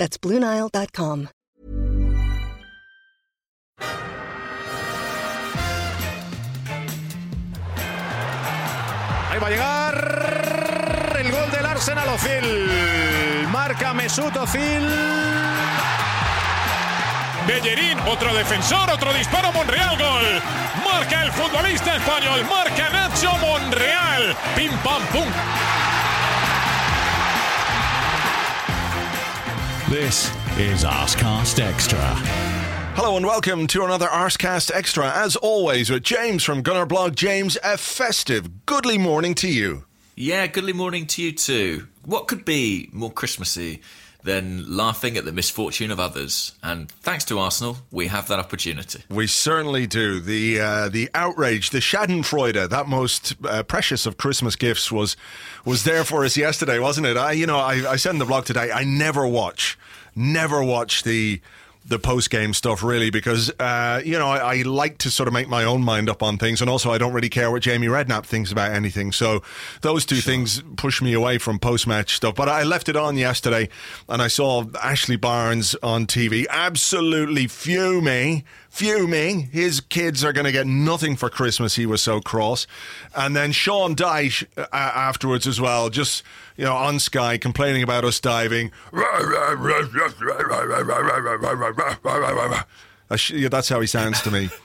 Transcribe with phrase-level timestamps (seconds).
[0.00, 1.26] That's BlueNile.com.
[9.30, 13.48] Ahí va a llegar el gol del Arsenal Ozil.
[13.52, 14.88] Marca Mesut Ozil.
[17.46, 20.42] Bellerín, otro defensor, otro disparo, Monreal, gol.
[20.82, 24.34] Marca el futbolista español, marca Nacho Monreal.
[24.56, 25.89] Pim pam pum.
[29.90, 31.98] This is Arscast Extra.
[32.94, 35.10] Hello and welcome to another Arscast Extra.
[35.10, 37.16] As always, with James from Gunner Blog.
[37.16, 39.86] James, a festive, goodly morning to you.
[40.14, 41.88] Yeah, goodly morning to you too.
[42.04, 43.82] What could be more Christmassy
[44.22, 46.52] than laughing at the misfortune of others?
[46.62, 49.02] And thanks to Arsenal, we have that opportunity.
[49.08, 50.20] We certainly do.
[50.20, 55.16] The uh, the outrage, the Schadenfreude, that most uh, precious of Christmas gifts was
[55.64, 57.16] was there for us yesterday, wasn't it?
[57.16, 59.78] I, you know, I, I said in the blog today, I never watch,
[60.14, 61.40] never watch the
[61.86, 65.32] the post game stuff really because uh, you know I, I, like to sort of
[65.32, 67.86] make my own mind up on things and also I don't really care what Jamie
[67.86, 69.42] Redknapp thinks about anything so
[69.80, 70.30] those two sure.
[70.30, 73.68] things push me away from post match stuff but I left it on yesterday
[74.08, 79.40] and I saw Ashley Barnes on TV absolutely fuming fuming.
[79.50, 81.74] His kids are going to get nothing for Christmas.
[81.74, 82.66] He was so cross.
[83.14, 86.22] And then Sean Dyche uh, afterwards as well, just,
[86.56, 88.70] you know, on Sky complaining about us diving.
[93.50, 94.48] That's how he sounds to me.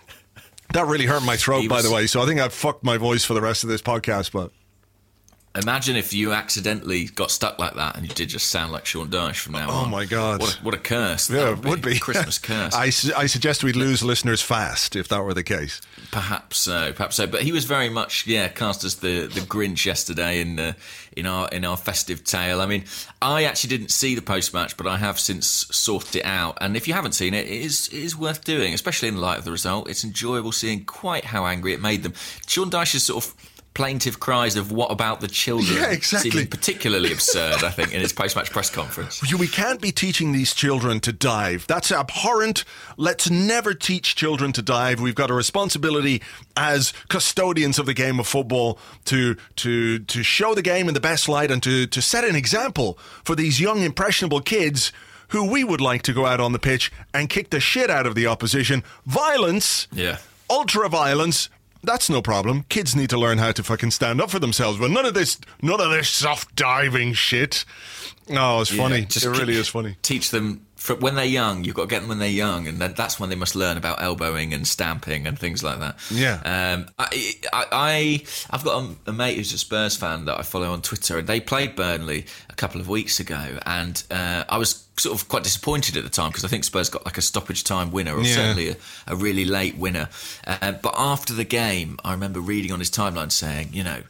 [0.74, 2.08] That really hurt my throat, was, by the way.
[2.08, 4.52] So I think I've fucked my voice for the rest of this podcast, but.
[5.56, 9.08] Imagine if you accidentally got stuck like that and you did just sound like Sean
[9.08, 9.86] Dyche from now oh on.
[9.86, 10.42] Oh my God.
[10.42, 11.30] What a, what a curse.
[11.30, 11.98] Yeah, it would be.
[11.98, 12.74] Christmas curse.
[12.76, 15.82] I, su- I suggest we'd lose listeners fast if that were the case.
[16.12, 17.26] Perhaps so, perhaps so.
[17.28, 20.74] But he was very much, yeah, cast as the, the Grinch yesterday in, uh,
[21.16, 22.60] in, our, in our festive tale.
[22.60, 22.84] I mean,
[23.22, 26.58] I actually didn't see the post match, but I have since sorted it out.
[26.60, 29.40] And if you haven't seen it, it is, it is worth doing, especially in light
[29.40, 29.90] of the result.
[29.90, 32.14] It's enjoyable seeing quite how angry it made them.
[32.46, 33.34] Sean Dyche is sort of
[33.76, 36.32] plaintive cries of "What about the children?" Yeah, exactly.
[36.32, 39.22] Seeming particularly absurd, I think, in his post-match press conference.
[39.32, 41.68] We can't be teaching these children to dive.
[41.68, 42.64] That's abhorrent.
[42.98, 45.00] Let's never teach children to dive.
[45.00, 46.24] We've got a responsibility
[46.58, 51.00] as custodians of the game of football to to to show the game in the
[51.00, 54.92] best light and to to set an example for these young impressionable kids
[55.30, 58.08] who we would like to go out on the pitch and kick the shit out
[58.08, 58.84] of the opposition.
[59.06, 59.88] Violence.
[59.92, 60.18] Yeah
[60.50, 61.50] ultra violence
[61.86, 62.64] that's no problem.
[62.70, 65.40] Kids need to learn how to fucking stand up for themselves, but none of this,
[65.62, 67.66] none of this soft diving shit.
[68.30, 69.00] Oh, it's funny.
[69.00, 69.98] Yeah, it really is funny.
[70.02, 71.64] Teach them for when they're young.
[71.64, 74.04] You've got to get them when they're young, and that's when they must learn about
[74.04, 75.98] elbowing and stamping and things like that.
[76.12, 76.36] Yeah.
[76.46, 80.44] Um, I, I, I have got a, a, mate who's a Spurs fan that I
[80.44, 84.60] follow on Twitter, and they played Burnley a couple of weeks ago, and uh, I
[84.60, 87.24] was sort of quite disappointed at the time because I think Spurs got like a
[87.24, 88.36] stoppage time winner, or yeah.
[88.36, 88.76] certainly a,
[89.08, 90.08] a, really late winner.
[90.46, 94.04] Uh, but after the game, I remember reading on his timeline saying, you know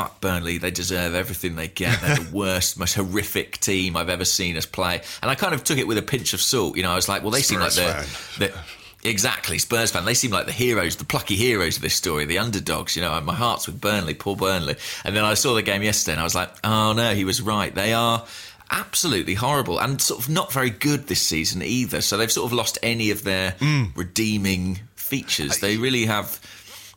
[0.00, 2.00] fuck Burnley, they deserve everything they get.
[2.00, 5.02] They're the worst, most horrific team I've ever seen us play.
[5.20, 6.76] And I kind of took it with a pinch of salt.
[6.76, 8.06] You know, I was like, well, they Spurs seem like
[8.38, 8.54] they're,
[9.02, 10.04] Exactly, Spurs fan.
[10.04, 12.96] They seem like the heroes, the plucky heroes of this story, the underdogs.
[12.96, 14.76] You know, my heart's with Burnley, poor Burnley.
[15.04, 17.40] And then I saw the game yesterday, and I was like, oh no, he was
[17.40, 17.74] right.
[17.74, 18.26] They are
[18.70, 22.02] absolutely horrible and sort of not very good this season either.
[22.02, 23.96] So they've sort of lost any of their mm.
[23.96, 25.58] redeeming features.
[25.60, 26.38] They really have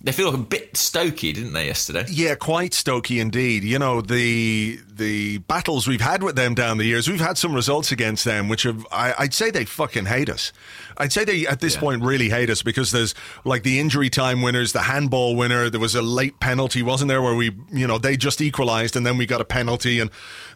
[0.04, 2.06] they feel a bit stokey, didn't they, yesterday?
[2.10, 3.64] Yeah, quite stokey indeed.
[3.64, 7.56] You know, the the battles we've had with them down the years, we've had some
[7.56, 10.52] results against them, which have, I, would say they fucking hate us.
[10.98, 11.80] I'd say they, at this yeah.
[11.80, 13.14] point, really hate us because there's
[13.46, 15.70] like the injury time winners, the handball winner.
[15.70, 19.06] There was a late penalty, wasn't there, where we, you know, they just equalised and
[19.06, 20.00] then we got a penalty.
[20.00, 20.10] And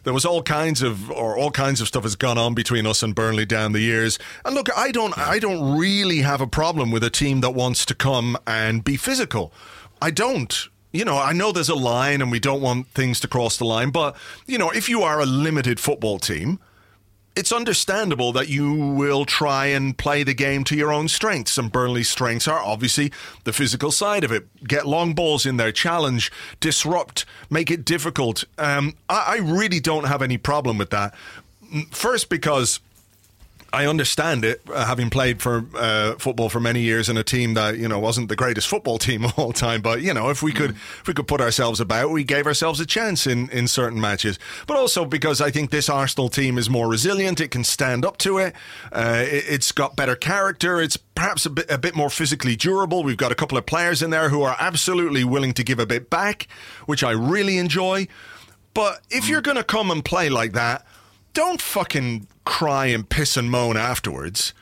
[0.04, 3.02] there was all kinds of, or all kinds of stuff has gone on between us
[3.02, 4.18] and Burnley down the years.
[4.44, 7.84] And look, I don't, I don't really have a problem with a team that wants
[7.86, 9.52] to come and be physical.
[10.00, 13.28] I don't you know, I know there's a line and we don't want things to
[13.28, 16.58] cross the line, but, you know, if you are a limited football team,
[17.38, 21.56] it's understandable that you will try and play the game to your own strengths.
[21.56, 23.12] And Burnley's strengths are obviously
[23.44, 24.48] the physical side of it.
[24.66, 28.42] Get long balls in there, challenge, disrupt, make it difficult.
[28.58, 31.14] Um, I, I really don't have any problem with that.
[31.92, 32.80] First, because
[33.70, 37.52] I understand it, uh, having played for uh, football for many years in a team
[37.54, 39.82] that you know wasn't the greatest football team of all time.
[39.82, 42.80] But you know, if we could, if we could put ourselves about, we gave ourselves
[42.80, 44.38] a chance in in certain matches.
[44.66, 48.16] But also because I think this Arsenal team is more resilient, it can stand up
[48.18, 48.54] to it.
[48.90, 50.80] Uh, it it's got better character.
[50.80, 53.02] It's perhaps a bit a bit more physically durable.
[53.02, 55.86] We've got a couple of players in there who are absolutely willing to give a
[55.86, 56.48] bit back,
[56.86, 58.08] which I really enjoy.
[58.72, 60.86] But if you're going to come and play like that,
[61.34, 64.54] don't fucking cry and piss and moan afterwards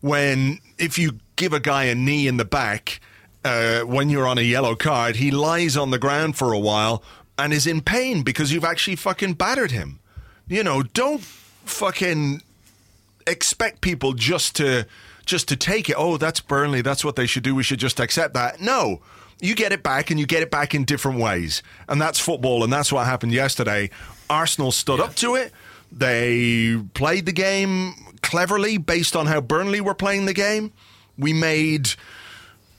[0.00, 3.00] when if you give a guy a knee in the back
[3.44, 7.02] uh, when you're on a yellow card, he lies on the ground for a while
[7.38, 10.00] and is in pain because you've actually fucking battered him.
[10.48, 12.42] You know, don't fucking
[13.26, 14.86] expect people just to
[15.24, 15.96] just to take it.
[15.96, 16.82] Oh, that's Burnley.
[16.82, 17.54] That's what they should do.
[17.54, 18.60] We should just accept that.
[18.60, 19.00] No.
[19.40, 21.62] You get it back and you get it back in different ways.
[21.88, 23.90] And that's football and that's what happened yesterday.
[24.28, 25.06] Arsenal stood yeah.
[25.06, 25.52] up to it.
[25.90, 30.72] They played the game cleverly based on how Burnley were playing the game.
[31.16, 31.94] We made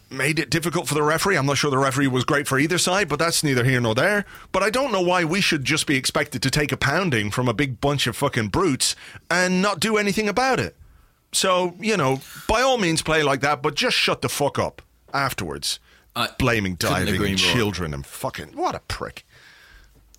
[0.10, 1.36] made it difficult for the referee.
[1.36, 3.96] I'm not sure the referee was great for either side, but that's neither here nor
[3.96, 4.26] there.
[4.52, 7.48] But I don't know why we should just be expected to take a pounding from
[7.48, 8.96] a big bunch of fucking brutes
[9.30, 10.76] and not do anything about it.
[11.32, 14.82] So, you know, by all means play like that, but just shut the fuck up
[15.14, 15.80] afterwards.
[16.16, 19.26] I Blaming diving and children and fucking what a prick.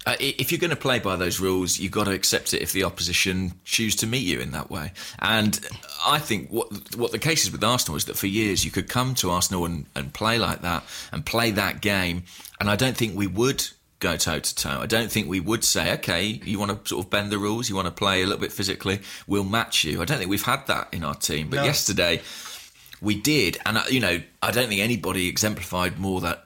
[0.06, 2.72] Uh, if you're going to play by those rules, you've got to accept it if
[2.72, 4.92] the opposition choose to meet you in that way.
[5.18, 5.58] And
[6.06, 8.88] I think what what the case is with Arsenal is that for years you could
[8.88, 12.22] come to Arsenal and, and play like that and play that game,
[12.60, 13.66] and I don't think we would
[13.98, 14.78] go toe to toe.
[14.80, 17.68] I don't think we would say, okay, you want to sort of bend the rules,
[17.68, 20.02] you want to play a little bit physically, we'll match you.
[20.02, 21.48] I don't think we've had that in our team.
[21.48, 21.64] But no.
[21.64, 22.22] yesterday
[23.00, 26.44] we did, and you know, I don't think anybody exemplified more that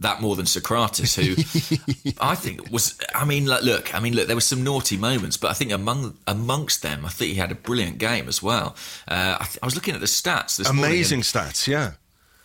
[0.00, 2.98] that more than Sokratis, who I think was.
[3.14, 5.72] I mean, like, look, I mean, look, there were some naughty moments, but I think
[5.72, 8.76] among amongst them, I think he had a brilliant game as well.
[9.06, 10.56] Uh, I, th- I, was looking at the stats.
[10.56, 11.92] This Amazing morning, stats, yeah.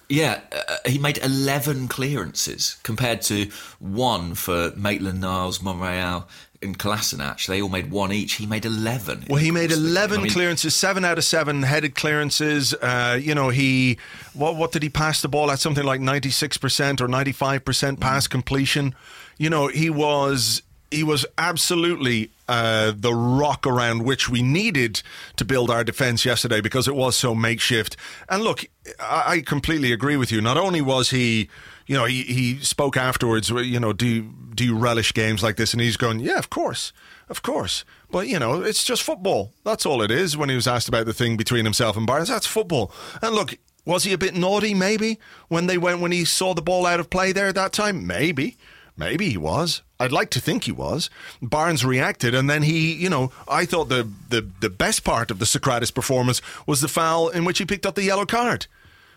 [0.07, 3.49] Yeah, uh, he made 11 clearances compared to
[3.79, 6.27] one for Maitland Niles, Monreal,
[6.65, 7.45] and Kolasinac.
[7.45, 8.33] They all made one each.
[8.33, 9.25] He made 11.
[9.29, 12.73] Well, he made 11 I mean, clearances, seven out of seven headed clearances.
[12.73, 13.97] Uh, you know, he,
[14.33, 15.59] what, what did he pass the ball at?
[15.59, 18.29] Something like 96% or 95% pass mm.
[18.29, 18.95] completion.
[19.37, 25.01] You know, he was he was absolutely uh, the rock around which we needed
[25.35, 27.97] to build our defence yesterday because it was so makeshift.
[28.29, 28.65] And look,
[28.99, 30.41] I, I completely agree with you.
[30.41, 31.49] Not only was he,
[31.85, 33.49] you know, he, he spoke afterwards.
[33.49, 35.73] You know, do you, do you relish games like this?
[35.73, 36.93] And he's going, yeah, of course,
[37.29, 37.85] of course.
[38.09, 39.53] But you know, it's just football.
[39.63, 40.37] That's all it is.
[40.37, 42.91] When he was asked about the thing between himself and Barnes, that's football.
[43.21, 44.73] And look, was he a bit naughty?
[44.73, 47.73] Maybe when they went when he saw the ball out of play there at that
[47.73, 48.07] time.
[48.07, 48.57] Maybe.
[48.97, 49.81] Maybe he was.
[49.99, 51.09] I'd like to think he was.
[51.41, 55.39] Barnes reacted, and then he, you know, I thought the, the, the best part of
[55.39, 58.67] the Sokratis performance was the foul in which he picked up the yellow card.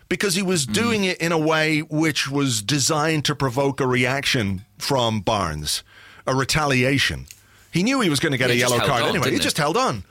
[0.09, 0.73] Because he was mm.
[0.73, 5.83] doing it in a way which was designed to provoke a reaction from Barnes,
[6.27, 7.27] a retaliation.
[7.71, 9.31] He knew he was going to get yeah, a yellow card on, anyway.
[9.31, 10.03] He just held on.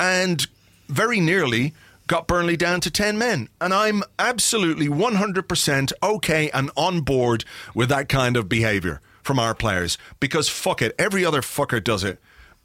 [0.00, 0.46] And
[0.88, 1.74] very nearly
[2.06, 3.48] got Burnley down to 10 men.
[3.60, 7.44] And I'm absolutely 100% okay and on board
[7.74, 12.04] with that kind of behaviour from our players because fuck it, every other fucker does
[12.04, 12.18] it,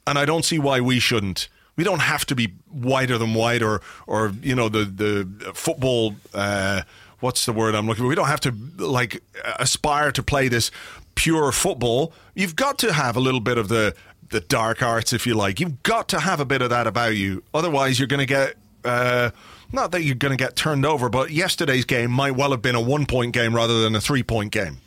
[0.06, 1.48] and I don't see why we shouldn't.
[1.78, 6.16] We don't have to be whiter than white or or you know the the football.
[6.34, 6.82] Uh,
[7.20, 8.08] what's the word I'm looking for?
[8.08, 9.24] We don't have to like
[9.60, 10.72] aspire to play this
[11.16, 12.14] pure football.
[12.36, 13.96] You've got to have a little bit of the
[14.30, 15.60] the dark arts, if you like.
[15.60, 17.44] You've got to have a bit of that about you.
[17.54, 18.56] Otherwise, you're going to get.
[18.84, 19.32] Uh,
[19.72, 22.76] not that you're going to get turned over, but yesterday's game might well have been
[22.76, 24.78] a one point game rather than a three point game.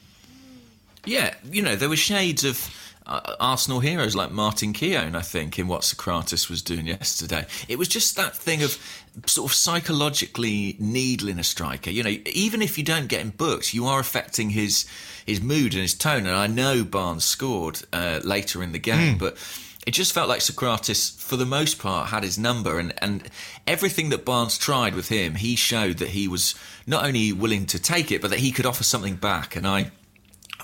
[1.04, 2.70] Yeah, you know, there were shades of
[3.06, 7.46] uh, Arsenal heroes like Martin Keown, I think, in what Sokratis was doing yesterday.
[7.68, 8.78] It was just that thing of
[9.26, 11.90] sort of psychologically needling a striker.
[11.90, 14.86] You know, even if you don't get him booked, you are affecting his
[15.26, 16.26] his mood and his tone.
[16.26, 19.18] And I know Barnes scored uh, later in the game, mm.
[19.18, 19.36] but
[19.86, 23.28] it just felt like Sokratis, for the most part, had his number, and, and
[23.66, 26.54] everything that Barnes tried with him, he showed that he was
[26.86, 29.56] not only willing to take it, but that he could offer something back.
[29.56, 29.90] And I,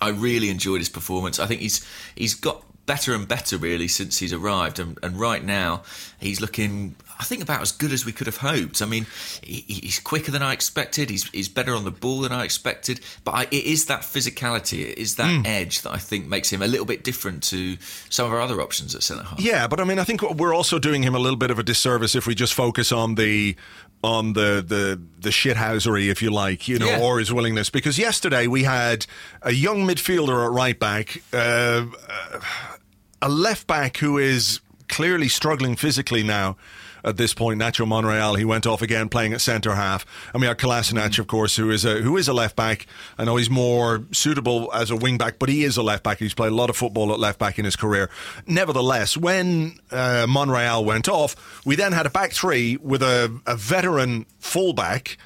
[0.00, 1.38] I really enjoyed his performance.
[1.38, 5.44] I think he's he's got better and better really since he's arrived, and, and right
[5.44, 5.82] now
[6.18, 6.96] he's looking.
[7.18, 8.82] I think about as good as we could have hoped.
[8.82, 9.06] I mean,
[9.42, 11.10] he, he's quicker than I expected.
[11.10, 13.00] He's he's better on the ball than I expected.
[13.24, 15.46] But I, it is that physicality, it is that mm.
[15.46, 17.76] edge that I think makes him a little bit different to
[18.10, 19.40] some of our other options at centre half.
[19.40, 21.62] Yeah, but I mean, I think we're also doing him a little bit of a
[21.62, 23.56] disservice if we just focus on the
[24.04, 27.00] on the the the shithousery, if you like, you know, yeah.
[27.00, 27.70] or his willingness.
[27.70, 29.06] Because yesterday we had
[29.42, 31.86] a young midfielder at right back, uh,
[33.22, 36.56] a left back who is clearly struggling physically now.
[37.04, 37.60] At this point.
[37.60, 40.06] Nacho Monreal, he went off again playing at centre half.
[40.32, 42.86] And we had Kolasinac, of course, who is a who is a left back.
[43.18, 46.18] I know he's more suitable as a wing back, but he is a left back.
[46.18, 48.10] He's played a lot of football at left back in his career.
[48.46, 53.56] Nevertheless, when uh, Monreal went off, we then had a back three with a, a
[53.56, 55.18] veteran fullback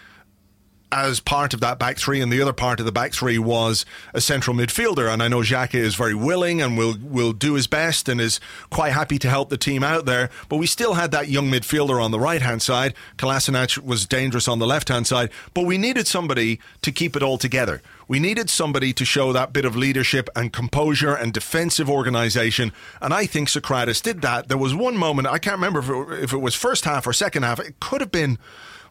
[0.93, 3.85] as part of that back three, and the other part of the back three was
[4.15, 5.13] a central midfielder.
[5.13, 8.41] And I know Xhaka is very willing and will will do his best and is
[8.71, 10.31] quite happy to help the team out there.
[10.49, 12.95] But we still had that young midfielder on the right hand side.
[13.19, 17.23] Kolasinac was dangerous on the left hand side, but we needed somebody to keep it
[17.23, 17.83] all together.
[18.09, 22.73] We needed somebody to show that bit of leadership and composure and defensive organisation.
[23.01, 24.49] And I think Sokratis did that.
[24.49, 27.13] There was one moment, I can't remember if it, if it was first half or
[27.13, 28.39] second half, it could have been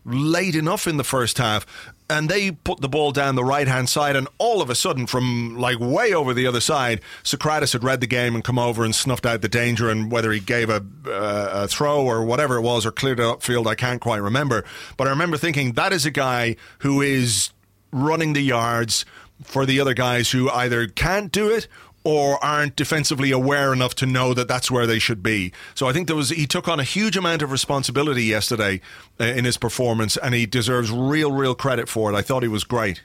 [0.06, 1.65] late enough in the first half
[2.10, 5.06] and they put the ball down the right hand side, and all of a sudden,
[5.06, 8.84] from like way over the other side, Sokratis had read the game and come over
[8.84, 9.89] and snuffed out the danger.
[9.89, 13.24] And whether he gave a, uh, a throw or whatever it was, or cleared it
[13.24, 14.65] upfield, I can't quite remember.
[14.98, 17.51] But I remember thinking that is a guy who is
[17.91, 19.06] running the yards
[19.44, 21.68] for the other guys who either can't do it
[22.03, 25.51] or aren't defensively aware enough to know that that's where they should be.
[25.75, 28.82] So I think there was he took on a huge amount of responsibility yesterday
[29.20, 32.15] uh, in his performance, and he deserves real, real credit for it.
[32.15, 33.01] I thought he was great.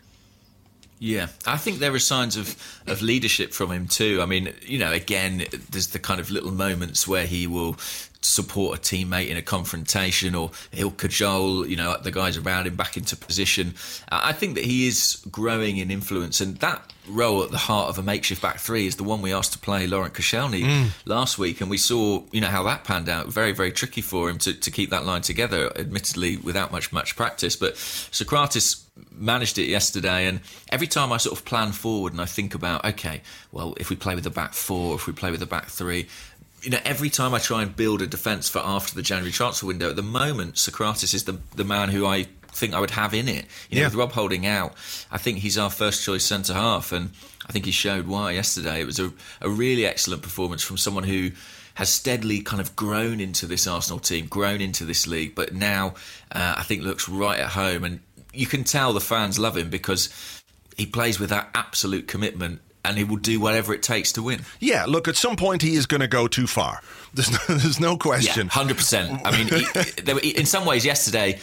[1.00, 4.20] Yeah, I think there are signs of, of leadership from him too.
[4.22, 7.76] I mean, you know, again, there's the kind of little moments where he will
[8.22, 12.76] support a teammate in a confrontation or he'll cajole, you know, the guys around him
[12.76, 13.74] back into position.
[14.08, 17.98] I think that he is growing in influence and that role at the heart of
[17.98, 20.88] a makeshift back three is the one we asked to play Laurent Koscielny mm.
[21.04, 23.28] last week and we saw, you know, how that panned out.
[23.28, 27.16] Very, very tricky for him to, to keep that line together, admittedly without much, much
[27.16, 27.56] practice.
[27.56, 32.26] But Sokratis managed it yesterday and every time I sort of plan forward and I
[32.26, 35.40] think about, okay, well, if we play with the back four, if we play with
[35.40, 36.08] the back three,
[36.62, 39.66] you know, every time I try and build a defence for after the January transfer
[39.66, 43.14] window, at the moment, Sokratis is the the man who I think I would have
[43.14, 43.46] in it.
[43.68, 43.86] You know, yeah.
[43.88, 44.74] with Rob Holding out,
[45.10, 47.10] I think he's our first choice centre half, and
[47.46, 48.80] I think he showed why yesterday.
[48.80, 51.30] It was a, a really excellent performance from someone who
[51.74, 55.94] has steadily kind of grown into this Arsenal team, grown into this league, but now
[56.32, 58.00] uh, I think looks right at home, and
[58.32, 60.42] you can tell the fans love him because
[60.76, 64.42] he plays with that absolute commitment and he will do whatever it takes to win.
[64.60, 66.82] Yeah, look, at some point he is going to go too far.
[67.14, 68.48] There's no, there's no question.
[68.48, 69.22] Hundred percent.
[69.24, 69.48] I mean,
[70.22, 71.38] he, in some ways, yesterday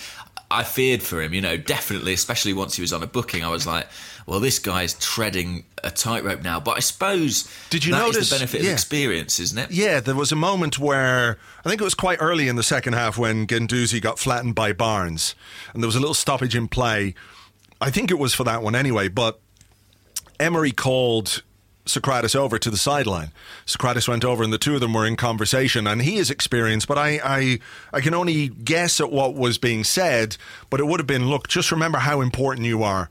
[0.52, 1.34] I feared for him.
[1.34, 3.44] You know, definitely, especially once he was on a booking.
[3.44, 3.88] I was like,
[4.26, 6.60] well, this guy's treading a tightrope now.
[6.60, 8.70] But I suppose did you notice the benefit yeah.
[8.70, 9.72] of experience, isn't it?
[9.72, 12.94] Yeah, there was a moment where I think it was quite early in the second
[12.94, 15.36] half when Guendouzi got flattened by Barnes,
[15.74, 17.16] and there was a little stoppage in play.
[17.80, 19.40] I think it was for that one anyway, but
[20.40, 21.44] Emery called
[21.94, 23.32] Sokratis over to the sideline.
[23.66, 25.88] Sokratis went over, and the two of them were in conversation.
[25.88, 27.60] And he is experienced, but I, I,
[27.94, 30.38] I can only guess at what was being said.
[30.70, 33.10] But it would have been, look, just remember how important you are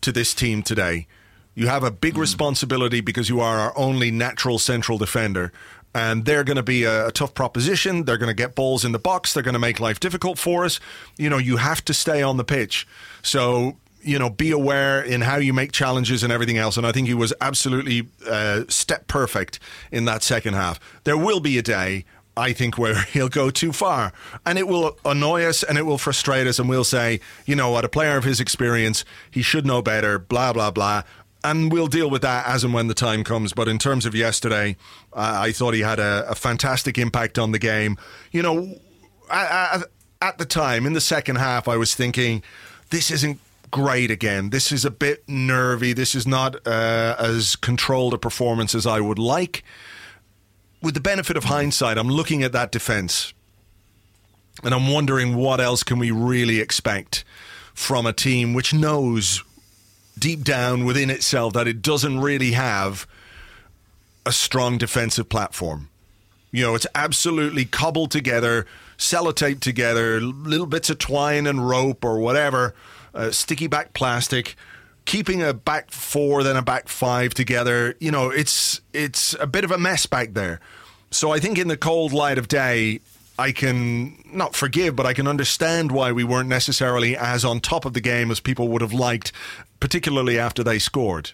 [0.00, 1.06] to this team today.
[1.54, 2.20] You have a big mm.
[2.20, 5.52] responsibility because you are our only natural central defender.
[5.92, 8.04] And they're going to be a, a tough proposition.
[8.04, 9.34] They're going to get balls in the box.
[9.34, 10.78] They're going to make life difficult for us.
[11.18, 12.86] You know, you have to stay on the pitch.
[13.22, 16.76] So you know, be aware in how you make challenges and everything else.
[16.76, 19.58] And I think he was absolutely uh, step perfect
[19.90, 20.80] in that second half.
[21.04, 22.04] There will be a day,
[22.36, 24.12] I think, where he'll go too far.
[24.46, 26.58] And it will annoy us and it will frustrate us.
[26.58, 30.18] And we'll say, you know what, a player of his experience, he should know better,
[30.18, 31.02] blah, blah, blah.
[31.42, 33.52] And we'll deal with that as and when the time comes.
[33.52, 34.76] But in terms of yesterday,
[35.12, 37.96] I thought he had a, a, fantastic impact on the game.
[38.30, 38.74] You know,
[39.30, 39.82] I, I,
[40.20, 42.42] at the time, in the second half, I was thinking,
[42.90, 43.40] this isn't
[43.70, 44.50] great again.
[44.50, 45.92] This is a bit nervy.
[45.92, 49.64] This is not uh, as controlled a performance as I would like.
[50.82, 53.34] With the benefit of hindsight, I'm looking at that defense
[54.62, 57.24] and I'm wondering what else can we really expect
[57.74, 59.42] from a team which knows
[60.18, 63.06] deep down within itself that it doesn't really have
[64.26, 65.88] a strong defensive platform.
[66.50, 68.66] You know, it's absolutely cobbled together,
[68.98, 72.74] sellotaped together, little bits of twine and rope or whatever
[73.14, 74.56] uh, sticky back plastic,
[75.04, 77.94] keeping a back four then a back five together.
[78.00, 80.60] You know, it's it's a bit of a mess back there.
[81.10, 83.00] So I think in the cold light of day,
[83.38, 87.84] I can not forgive, but I can understand why we weren't necessarily as on top
[87.84, 89.32] of the game as people would have liked,
[89.80, 91.32] particularly after they scored.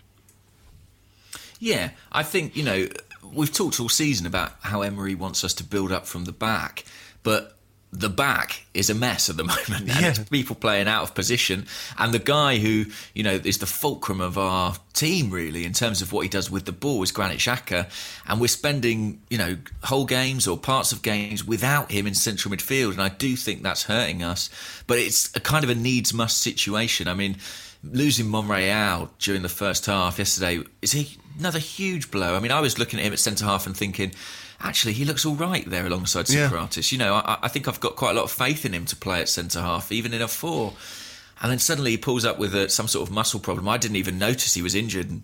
[1.58, 2.88] Yeah, I think, you know,
[3.22, 6.84] we've talked all season about how Emery wants us to build up from the back,
[7.22, 7.55] but
[7.98, 9.68] the back is a mess at the moment.
[9.80, 10.08] And Yeah.
[10.10, 11.66] it's people playing out of position.
[11.98, 16.02] And the guy who, you know, is the fulcrum of our team, really, in terms
[16.02, 17.88] of what he does with the ball is Granit Xhaka.
[18.26, 22.54] And we're spending, you know, whole games or parts of games without him in central
[22.54, 22.92] midfield.
[22.92, 24.50] And I do think that's hurting us.
[24.86, 27.08] But it's a kind of a needs must situation.
[27.08, 27.36] I mean,
[27.82, 32.34] losing Monreal during the first half yesterday is he another huge blow.
[32.34, 34.12] I mean, I was looking at him at centre half and thinking,
[34.60, 36.48] actually, he looks all right there alongside Yeah.
[36.48, 36.92] Sokratis.
[36.92, 38.96] You know, I, I think I've got quite a lot of faith in him to
[38.96, 40.72] play at centre half, even in a four.
[41.42, 43.68] And then suddenly he pulls up with a, some sort of muscle problem.
[43.68, 45.22] I didn't even notice he was injured and,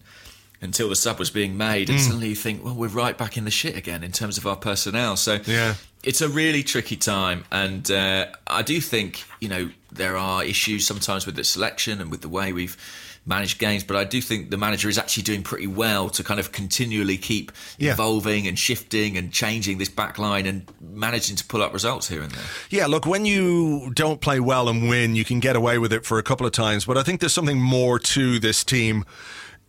[0.61, 1.89] until the sub was being made.
[1.91, 4.47] And suddenly you think, well, we're right back in the shit again in terms of
[4.47, 5.17] our personnel.
[5.17, 5.75] So Yeah.
[6.05, 7.45] it's a really tricky time.
[7.51, 12.11] And uh, I do think, you know, there are issues sometimes with the selection and
[12.11, 12.77] with the way we've
[13.25, 13.85] managed games.
[13.85, 17.17] But I do think the manager is actually doing pretty well to kind of continually
[17.17, 17.93] keep Yeah.
[17.93, 22.23] evolving and shifting and changing this back line and managing to pull up results here
[22.23, 22.45] and there.
[22.71, 26.05] Yeah, look, when you don't play well and win, you can get away with it
[26.05, 26.85] for a couple of times.
[26.85, 29.05] But I think there's something more to this team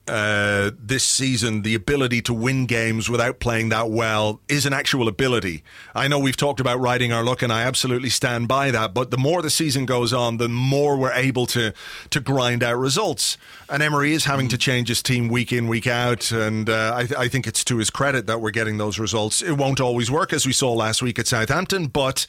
[0.08, 1.62] uh, this season.
[1.62, 5.64] The ability to win games without playing that well is an actual ability.
[5.96, 8.94] I know we've talked about riding our luck, and I absolutely stand by that.
[8.94, 11.74] But the more the season goes on, the more we're able to
[12.10, 13.38] to grind out results.
[13.70, 17.24] And Emery is having to change his team week in, week out, and uh, I,
[17.24, 19.42] I think it's to his credit that we're getting those results.
[19.42, 22.28] It won't always work, as we saw last week at Southampton, but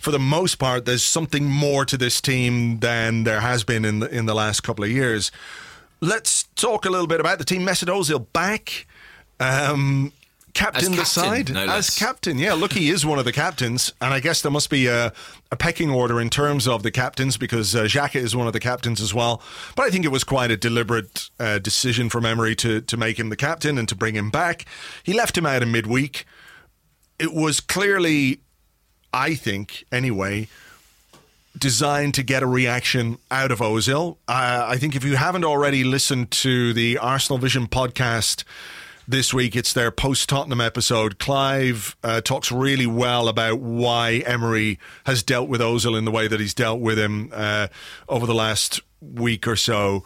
[0.00, 3.98] for the most part, there's something more to this team than there has been in
[4.00, 5.30] the, in the last couple of years.
[6.00, 7.62] Let's talk a little bit about the team.
[7.62, 8.86] Mesut Ozil back.
[9.38, 10.12] Um,
[10.52, 12.38] captain, the side no as captain.
[12.38, 15.12] Yeah, look, he is one of the captains, and I guess there must be a,
[15.50, 18.60] a pecking order in terms of the captains because uh, Xhaka is one of the
[18.60, 19.42] captains as well.
[19.76, 23.18] But I think it was quite a deliberate uh, decision from Emery to to make
[23.18, 24.64] him the captain and to bring him back.
[25.02, 26.24] He left him out in midweek.
[27.18, 28.40] It was clearly,
[29.12, 30.48] I think, anyway,
[31.58, 34.16] designed to get a reaction out of Ozil.
[34.28, 38.44] Uh, I think if you haven't already listened to the Arsenal Vision podcast
[39.08, 41.18] this week, it's their post Tottenham episode.
[41.18, 46.28] Clive uh, talks really well about why Emery has dealt with Ozil in the way
[46.28, 47.66] that he's dealt with him uh,
[48.08, 50.04] over the last week or so.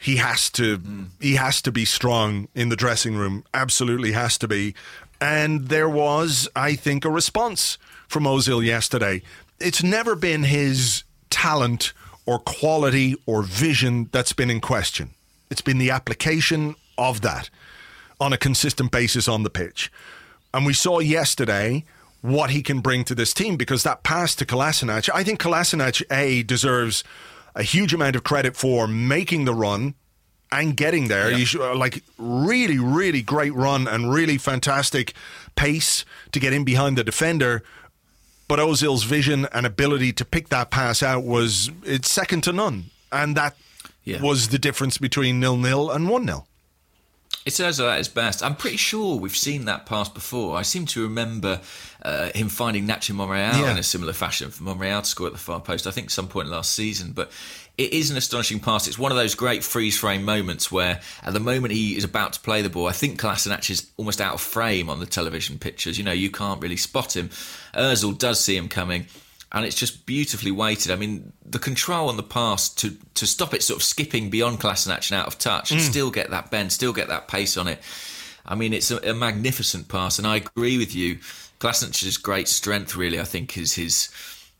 [0.00, 0.80] He has to
[1.20, 3.44] he has to be strong in the dressing room.
[3.52, 4.74] Absolutely has to be.
[5.20, 9.22] And there was, I think, a response from Ozil yesterday.
[9.60, 11.92] It's never been his talent
[12.26, 15.10] or quality or vision that's been in question.
[15.50, 17.50] It's been the application of that
[18.20, 19.90] on a consistent basis on the pitch.
[20.52, 21.84] And we saw yesterday
[22.20, 26.02] what he can bring to this team because that pass to Kolasinac, I think Kolasinac,
[26.10, 27.04] A, deserves
[27.54, 29.94] a huge amount of credit for making the run
[30.50, 31.30] and getting there.
[31.30, 35.12] You should, uh, like really, really great run and really fantastic
[35.54, 37.62] pace to get in behind the defender.
[38.48, 42.86] But Ozil's vision and ability to pick that pass out was it's second to none,
[43.12, 43.56] and that
[44.04, 44.22] Yeah.
[44.22, 46.46] was the difference between nil nil and one 0
[47.44, 48.42] It's Ozil at his best.
[48.42, 50.56] I'm pretty sure we've seen that pass before.
[50.58, 51.60] I seem to remember
[52.02, 53.70] uh, him finding Nacho Monreal Yeah.
[53.72, 55.86] in a similar fashion for Monreal to score at the far post.
[55.86, 57.30] I think some point last season, but
[57.76, 58.86] it is an astonishing pass.
[58.88, 62.32] It's one of those great freeze frame moments where, at the moment he is about
[62.34, 65.58] to play the ball, I think Kolasinac is almost out of frame on the television
[65.58, 65.96] pictures.
[65.98, 67.30] You know, you can't really spot him.
[67.78, 69.06] Ozil does see him coming
[69.52, 70.92] and it's just beautifully weighted.
[70.92, 74.60] I mean, the control on the pass to to stop it sort of skipping beyond
[74.60, 75.84] Kolasinac and out of touch, and mm.
[75.84, 77.80] still get that bend, still get that pace on it.
[78.44, 81.18] I mean, it's a, a magnificent pass, and I agree with you.
[81.60, 84.10] Kolasinac's great strength, really, I think, is his.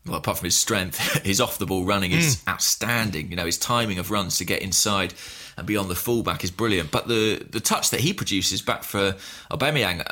[0.05, 2.51] Well, apart from his strength, his off the ball running is mm.
[2.51, 3.29] outstanding.
[3.29, 5.13] You know, his timing of runs to get inside
[5.55, 6.89] and beyond the fullback is brilliant.
[6.89, 9.15] But the the touch that he produces back for
[9.51, 10.09] Aubameyang,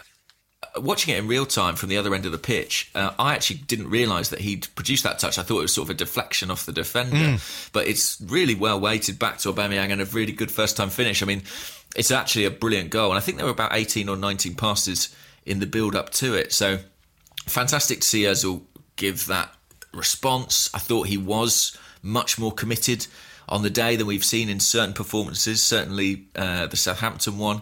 [0.81, 3.59] watching it in real time from the other end of the pitch, uh, I actually
[3.67, 5.37] didn't realise that he'd produced that touch.
[5.37, 7.37] I thought it was sort of a deflection off the defender,
[7.73, 11.21] but it's really well weighted back to Aubameyang and a really good first time finish.
[11.21, 11.43] I mean,
[11.95, 15.15] it's actually a brilliant goal, and I think there were about eighteen or nineteen passes
[15.45, 16.51] in the build up to it.
[16.53, 16.79] So
[17.45, 18.61] fantastic to see Özil
[18.95, 19.53] give that
[19.93, 20.69] response.
[20.73, 23.07] I thought he was much more committed
[23.49, 27.61] on the day than we've seen in certain performances, certainly uh, the Southampton one.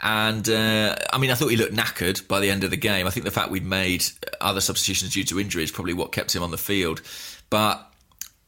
[0.00, 3.06] And uh, I mean, I thought he looked knackered by the end of the game.
[3.06, 4.04] I think the fact we'd made
[4.40, 7.02] other substitutions due to injury is probably what kept him on the field.
[7.50, 7.84] But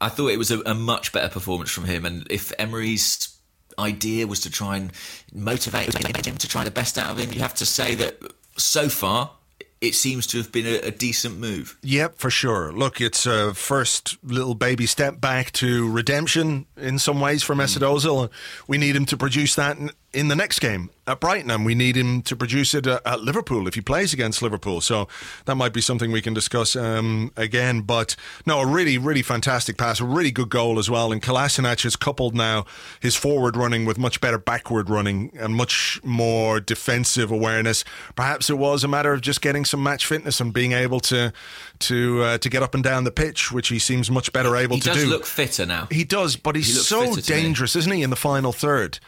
[0.01, 2.05] I thought it was a, a much better performance from him.
[2.05, 3.37] And if Emery's
[3.79, 4.93] idea was to try and
[5.33, 8.21] motivate him to try the best out of him, you have to say that
[8.57, 9.33] so far
[9.81, 11.79] it seems to have been a, a decent move.
[11.83, 12.73] Yep, for sure.
[12.73, 17.81] Look, it's a first little baby step back to redemption in some ways for Mesut
[17.81, 18.31] Ozil.
[18.69, 19.79] We need him to produce that
[20.12, 23.20] in the next game at Brighton, and we need him to produce it at, at
[23.20, 24.81] Liverpool if he plays against Liverpool.
[24.81, 25.07] So
[25.44, 27.83] that might be something we can discuss um, again.
[27.83, 31.12] But no, a really, really fantastic pass, a really good goal as well.
[31.12, 32.64] And Kolasinac has coupled now
[33.01, 37.85] his forward running with much better backward running and much more defensive awareness.
[38.16, 41.33] Perhaps it was a matter of just getting some match fitness and being able to
[41.81, 44.75] to uh, to get up and down the pitch, which he seems much better able
[44.77, 45.09] he to does do.
[45.09, 45.87] look fitter now.
[45.90, 47.42] He does, but he's He so fitter to me.
[47.42, 48.99] dangerous, isn't he, in the final third?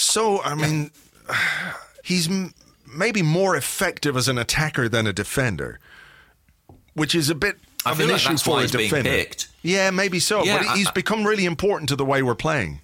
[0.00, 0.90] So, I mean,
[2.04, 2.54] he's m-
[2.86, 5.80] maybe more effective as an attacker than a defender,
[6.94, 8.90] which is a bit I of an like issue that's for why a he's being
[8.90, 9.10] defender.
[9.10, 9.48] picked.
[9.62, 10.44] Yeah, maybe so.
[10.44, 12.80] Yeah, but I- he's I- become really important to the way we're playing.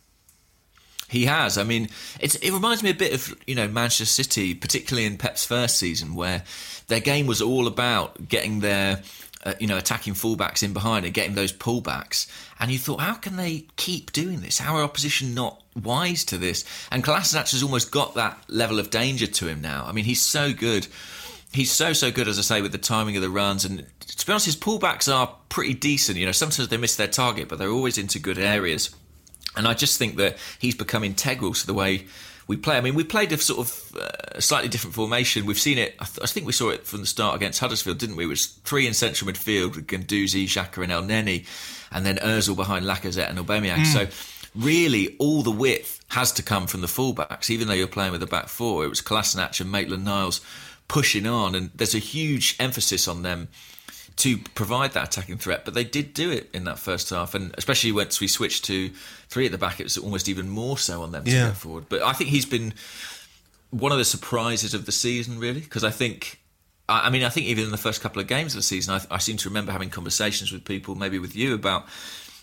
[1.09, 1.57] He has.
[1.59, 5.17] I mean, it's, it reminds me a bit of you know Manchester City, particularly in
[5.17, 6.43] Pep's first season, where
[6.89, 9.03] their game was all about getting their
[9.45, 12.27] uh, you know attacking fullbacks in behind and getting those pullbacks.
[12.59, 14.59] And you thought, how can they keep doing this?
[14.59, 16.65] How are opposition not wise to this?
[16.91, 19.85] And Kolasinac has almost got that level of danger to him now.
[19.87, 20.87] I mean, he's so good.
[21.53, 23.65] He's so so good, as I say, with the timing of the runs.
[23.65, 26.19] And to be honest, his pullbacks are pretty decent.
[26.19, 28.95] You know, sometimes they miss their target, but they're always into good areas.
[29.57, 32.07] And I just think that he's become integral to the way
[32.47, 32.77] we play.
[32.77, 35.47] I mean, we played a sort of uh, slightly different formation.
[35.47, 35.95] We've seen it.
[36.01, 38.25] I, th- I think we saw it from the start against Huddersfield, didn't we?
[38.25, 41.47] It was three in central midfield with Guendouzi, Xhaka, and Elneny,
[41.93, 43.87] and then Özil behind Lacazette and Aubameyang.
[43.87, 44.09] So.
[44.55, 47.51] Really, all the width has to come from the fullbacks.
[47.51, 50.41] Even though you're playing with a back four, it was Kolasinac and Maitland-Niles
[50.87, 53.49] pushing on, and there's a huge emphasis on them
[54.17, 55.65] to provide that attacking threat.
[55.65, 58.91] But they did do it in that first half, and especially once we switched to
[59.29, 61.49] three at the back, it was almost even more so on them to Yeah.
[61.49, 61.87] get forward.
[61.89, 62.75] But I think he's been
[63.71, 66.39] one of the surprises of the season, really, because I think.
[66.89, 68.95] I I mean, I think even in the first couple of games of the season,
[68.95, 71.87] I, I seem to remember having conversations with people, maybe with you, about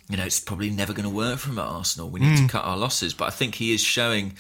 [0.09, 2.09] you know it's probably never going to work for him at Arsenal.
[2.09, 4.33] We need to cut our losses, but I think he is showing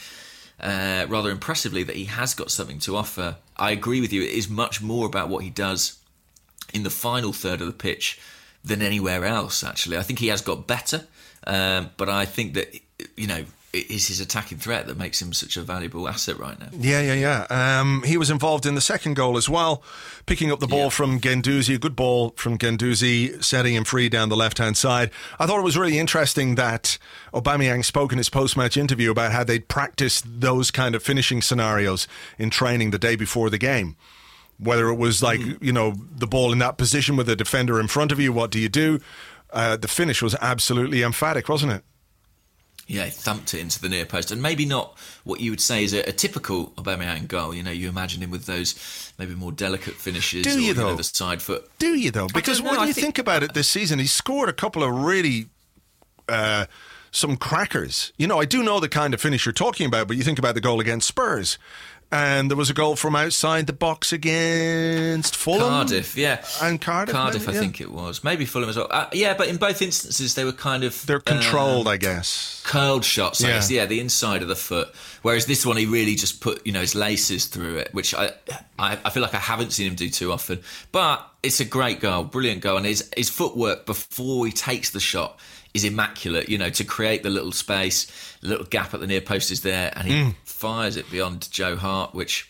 [0.59, 3.37] uh, rather impressively that he has got something to offer.
[3.57, 5.99] I agree with you; it is much more about what he does
[6.73, 8.19] in the final third of the pitch
[8.63, 9.63] than anywhere else.
[9.63, 11.05] Actually, I think he has got better,
[11.47, 12.79] um, but I think that
[13.15, 16.59] you know it is his attacking threat that makes him such a valuable asset right
[16.59, 16.67] now.
[16.77, 17.79] Yeah, yeah, yeah.
[17.79, 19.81] Um, he was involved in the second goal as well,
[20.25, 20.89] picking up the ball Yeah.
[20.89, 21.75] from Guendouzi.
[21.75, 25.09] A good ball from Guendouzi, setting him free down the left hand side.
[25.39, 26.97] I thought it was really interesting that
[27.33, 31.41] Aubameyang spoke in his post match interview about how they'd practiced those kind of finishing
[31.41, 32.07] scenarios
[32.37, 33.95] in training the day before the game.
[34.59, 37.87] Whether it was like, you know, the ball in that position with the defender in
[37.87, 38.99] front of you, what do you do?
[39.51, 41.83] Uh, the finish was absolutely emphatic, wasn't it?
[42.91, 45.83] Yeah, he thumped it into the near post, and maybe not what you would say
[45.85, 47.55] is a, a typical Aubameyang goal.
[47.55, 50.89] You know, you imagine him with those maybe more delicate finishes, Do or, you, know,
[50.89, 50.95] though?
[50.97, 51.69] the side foot.
[51.79, 52.27] Do you though?
[52.27, 54.93] Because when I you think- think about it this season, he's scored a couple of
[54.93, 55.45] really
[56.27, 56.65] uh,
[57.11, 58.11] some crackers.
[58.17, 60.37] You know, I do know the kind of finish you're talking about, but you think
[60.39, 61.57] about the goal against Spurs.
[62.13, 65.61] And there was a goal from outside the box against Fulham.
[65.69, 67.59] Cardiff, yeah, And Cardiff, Cardiff, maybe, I yeah.
[67.61, 68.21] think it was.
[68.23, 68.87] Maybe Fulham as well.
[68.91, 72.61] Uh, yeah, but in both instances, they were kind of They're controlled, um, I guess.
[72.65, 73.41] curled shots.
[73.43, 73.53] I Yeah.
[73.55, 73.71] guess.
[73.71, 74.89] Yeah, the inside of the foot.
[75.21, 78.31] Whereas this one, he really just put you know his laces through it, which I,
[78.77, 80.61] I I feel like I haven't seen him do too often.
[80.91, 84.99] But it's a great goal, brilliant goal, and his his footwork before he takes the
[84.99, 85.39] shot
[85.73, 86.49] is immaculate.
[86.49, 88.07] You know, to create the little space,
[88.41, 90.35] little gap at the near post is there, and he Mm.
[90.43, 92.49] fires it beyond Joe Hart, which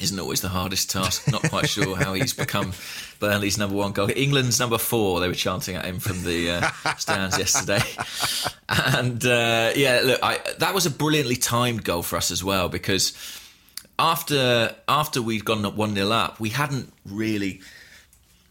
[0.00, 1.30] isn't always the hardest task.
[1.30, 2.72] Not quite sure how he's become
[3.18, 4.08] Burnley's number one goal.
[4.16, 5.20] England's number four.
[5.20, 6.50] They were chanting at him from the
[6.84, 7.82] uh, stands yesterday.
[8.68, 12.68] And uh, yeah, look, I, that was a brilliantly timed goal for us as well
[12.68, 13.12] because
[13.98, 17.60] after after we'd gone one 0 up, we hadn't really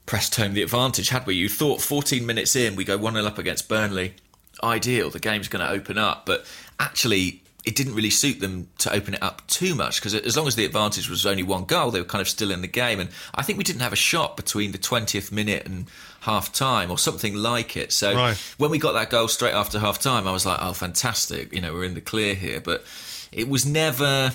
[0.10, 1.36] pressed home the advantage, had we?
[1.36, 4.16] You thought 14 minutes in, we go 1 0 up against Burnley.
[4.64, 6.26] Ideal, the game's going to open up.
[6.26, 6.48] But
[6.80, 10.48] actually, it didn't really suit them to open it up too much because as long
[10.48, 13.00] as the advantage was only one goal, they were kind of still in the game.
[13.00, 15.86] And I think we didn't have a shot between the 20th minute and
[16.22, 17.92] half time or something like it.
[17.92, 18.36] So Right.
[18.58, 21.54] when we got that goal straight after half time, I was like, oh, fantastic.
[21.54, 22.60] You know, we're in the clear here.
[22.60, 22.84] But
[23.32, 24.34] it was never.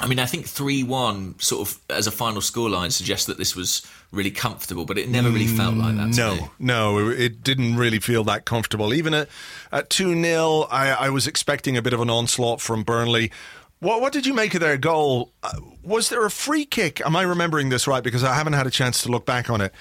[0.00, 3.54] I mean, I think 3 1 sort of as a final scoreline suggests that this
[3.54, 6.12] was really comfortable, but it never really felt like that.
[6.14, 6.48] To me.
[6.58, 8.92] No, no, it didn't really feel that comfortable.
[8.92, 9.28] Even at
[9.70, 13.30] at two 0 I, I was expecting a bit of an onslaught from Burnley.
[13.78, 15.30] What what did you make of their goal?
[15.44, 17.00] Uh, was there a free kick?
[17.06, 18.02] Am I remembering this right?
[18.02, 19.72] Because I haven't had a chance to look back on it.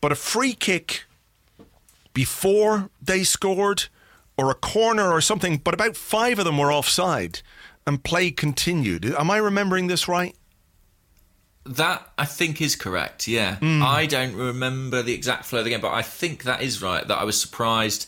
[0.00, 1.04] But a free kick
[2.12, 3.86] before they scored,
[4.36, 5.58] or a corner or something.
[5.58, 7.40] But about five of them were offside,
[7.86, 9.04] and play continued.
[9.06, 10.34] Am I remembering this right?
[11.66, 13.26] That I think is correct.
[13.26, 13.82] Yeah, Hmm.
[13.82, 17.06] I don't remember the exact flow of the game, but I think that is right.
[17.08, 18.06] That I was surprised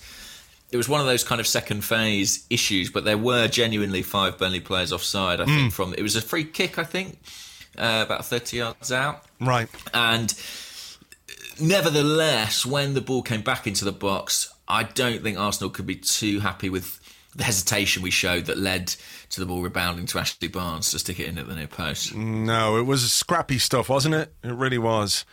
[0.71, 4.37] it was one of those kind of second phase issues, but there were genuinely five
[4.37, 5.41] Burnley players offside.
[5.41, 7.19] I think from it was a free kick, I think,
[7.79, 9.69] uh, about thirty yards out, Right.
[9.95, 10.35] and
[11.61, 15.97] nevertheless, when the ball came back into the box, I don't think Arsenal could be
[15.97, 17.01] too happy with
[17.37, 18.89] the hesitation we showed that led
[19.31, 22.15] to the ball rebounding to Ashley Barnes to stick it in at the near post.
[22.15, 24.33] No, it was scrappy stuff, wasn't it?
[24.43, 25.25] It really was.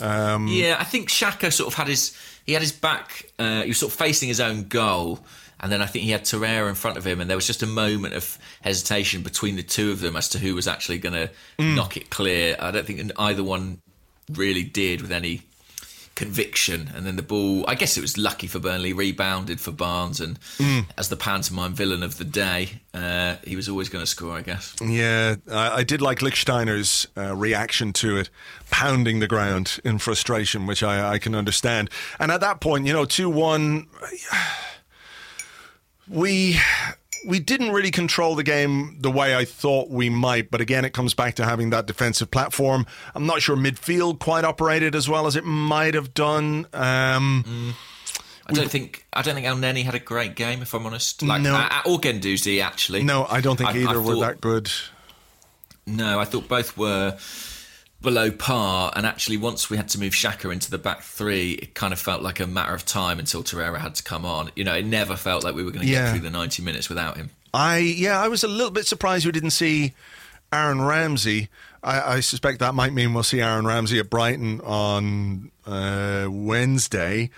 [0.00, 2.16] Um, Yeah, I think Xhaka sort of had his
[2.46, 3.30] he had his back.
[3.38, 5.18] Uh, he was sort of facing his own goal,
[5.60, 7.62] and then I think he had Torreira in front of him, and there was just
[7.62, 11.14] a moment of hesitation between the two of them as to who was actually going
[11.14, 12.56] to knock it clear.
[12.60, 13.80] I don't think either one
[14.32, 15.42] really did with any
[16.18, 16.90] conviction.
[16.96, 20.36] And then the ball, I guess it was lucky for Burnley, rebounded for Barnes, and
[20.98, 24.42] as the pantomime villain of the day, uh, he was always going to score, I
[24.42, 24.74] guess.
[24.84, 28.30] Yeah, I, I did like Lichtsteiner's uh, reaction to it,
[28.68, 31.88] pounding the ground in frustration, which I, I can understand.
[32.18, 33.86] And at that point, you know, 2 1,
[36.08, 36.58] we.
[37.26, 40.92] We didn't really control the game the way I thought we might, but again, it
[40.92, 42.86] comes back to having that defensive platform.
[43.14, 46.66] I'm not sure midfield quite operated as well as it might have done.
[46.72, 47.74] Um,
[48.46, 51.22] I don't think I don't think Elneny had a great game, if I'm honest.
[51.22, 51.54] Like, No.
[51.54, 53.02] uh, or Guendouzi actually.
[53.02, 54.70] no, I don't think I- I either were that good.
[55.86, 57.16] No, I thought both were
[58.00, 58.92] below par.
[58.94, 61.98] And actually, once we had to move Xhaka into the back three, it kind of
[61.98, 64.50] felt like a matter of time until Torreira had to come on.
[64.56, 66.04] You know, it never felt like we were going to Yeah.
[66.06, 67.30] get through the 90 minutes without him.
[67.54, 69.94] I yeah, I was a little bit surprised we didn't see
[70.52, 71.48] Aaron Ramsey.
[71.82, 77.30] I, I suspect that might mean we'll see Aaron Ramsey at Brighton on uh, Wednesday.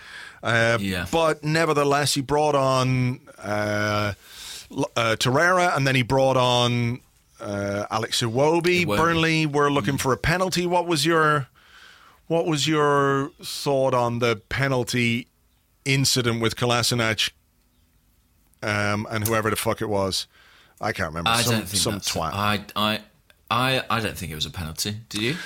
[0.43, 1.07] Uh, Yeah.
[1.13, 4.13] But nevertheless, he brought on uh,
[4.97, 7.01] uh, Torreira, and then he brought on
[7.41, 8.87] uh, Alex Iwobi.
[8.87, 10.67] Burnley were looking for a penalty.
[10.67, 11.49] What was your
[12.27, 15.27] what was your thought on the penalty
[15.85, 17.31] incident with Kolasinac
[18.63, 20.27] um, and whoever the fuck it was.
[20.81, 21.31] I can't remember.
[21.31, 22.33] I some don't think some twat.
[22.33, 23.01] I, I,
[23.51, 24.97] I, I don't think it was a penalty.
[25.09, 25.37] Do you?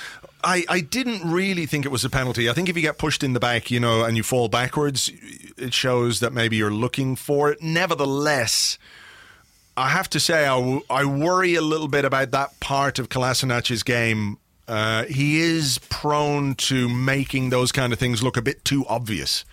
[0.43, 2.49] I, I didn't really think it was a penalty.
[2.49, 5.11] I think if you get pushed in the back, you know, and you fall backwards,
[5.57, 7.61] it shows that maybe you're looking for it.
[7.61, 8.77] Nevertheless,
[9.77, 13.09] I have to say, I, w- I worry a little bit about that part of
[13.09, 14.37] Kolasinac's game.
[14.67, 19.45] Uh, he is prone to making those kind of things look a bit too obvious.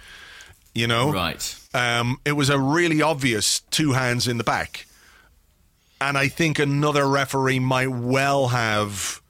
[0.74, 1.12] You know?
[1.12, 1.56] Right.
[1.74, 4.86] um, it was a really obvious two hands in the back.
[6.00, 9.21] And I think another referee might well have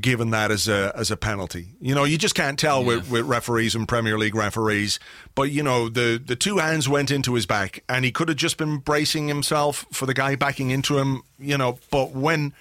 [0.00, 1.68] given that as a as a penalty.
[1.80, 4.98] You know, you just can't tell with, with referees and Premier League referees.
[5.34, 8.36] But you know, the the two hands went into his back, and he could have
[8.36, 11.22] just been bracing himself for the guy backing into him.
[11.38, 12.52] You know, but when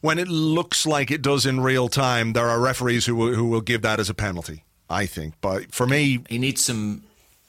[0.00, 3.46] when it looks like it does in real time, there are referees who will, who
[3.46, 4.64] will give that as a penalty.
[4.90, 7.02] I think, but for me, He needs some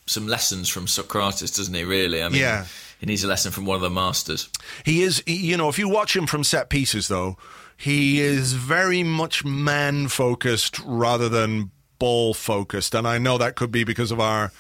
[0.08, 1.84] some lessons from Sokratis, doesn't he?
[1.84, 2.24] Really?
[2.24, 2.66] I mean, Yeah.
[3.00, 4.48] he needs a lesson from one of the masters.
[4.86, 7.38] He is, you know, if you watch him from set pieces, though,
[7.78, 12.94] he is very much man focused rather than ball focused.
[12.94, 14.52] And I know that could be because of our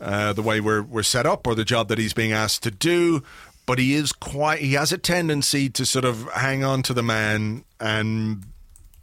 [0.00, 2.70] uh, the way we're we're set up or the job that he's being asked to
[2.70, 3.22] do.
[3.66, 4.60] But he is quite.
[4.60, 8.44] He has a tendency to sort of hang on to the man and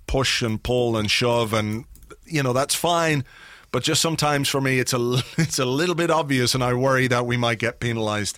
[0.06, 1.86] push and pull and shove, and
[2.26, 3.24] you know that's fine.
[3.72, 7.08] But just sometimes for me, it's a it's a little bit obvious, and I worry
[7.08, 8.38] that we might get penalised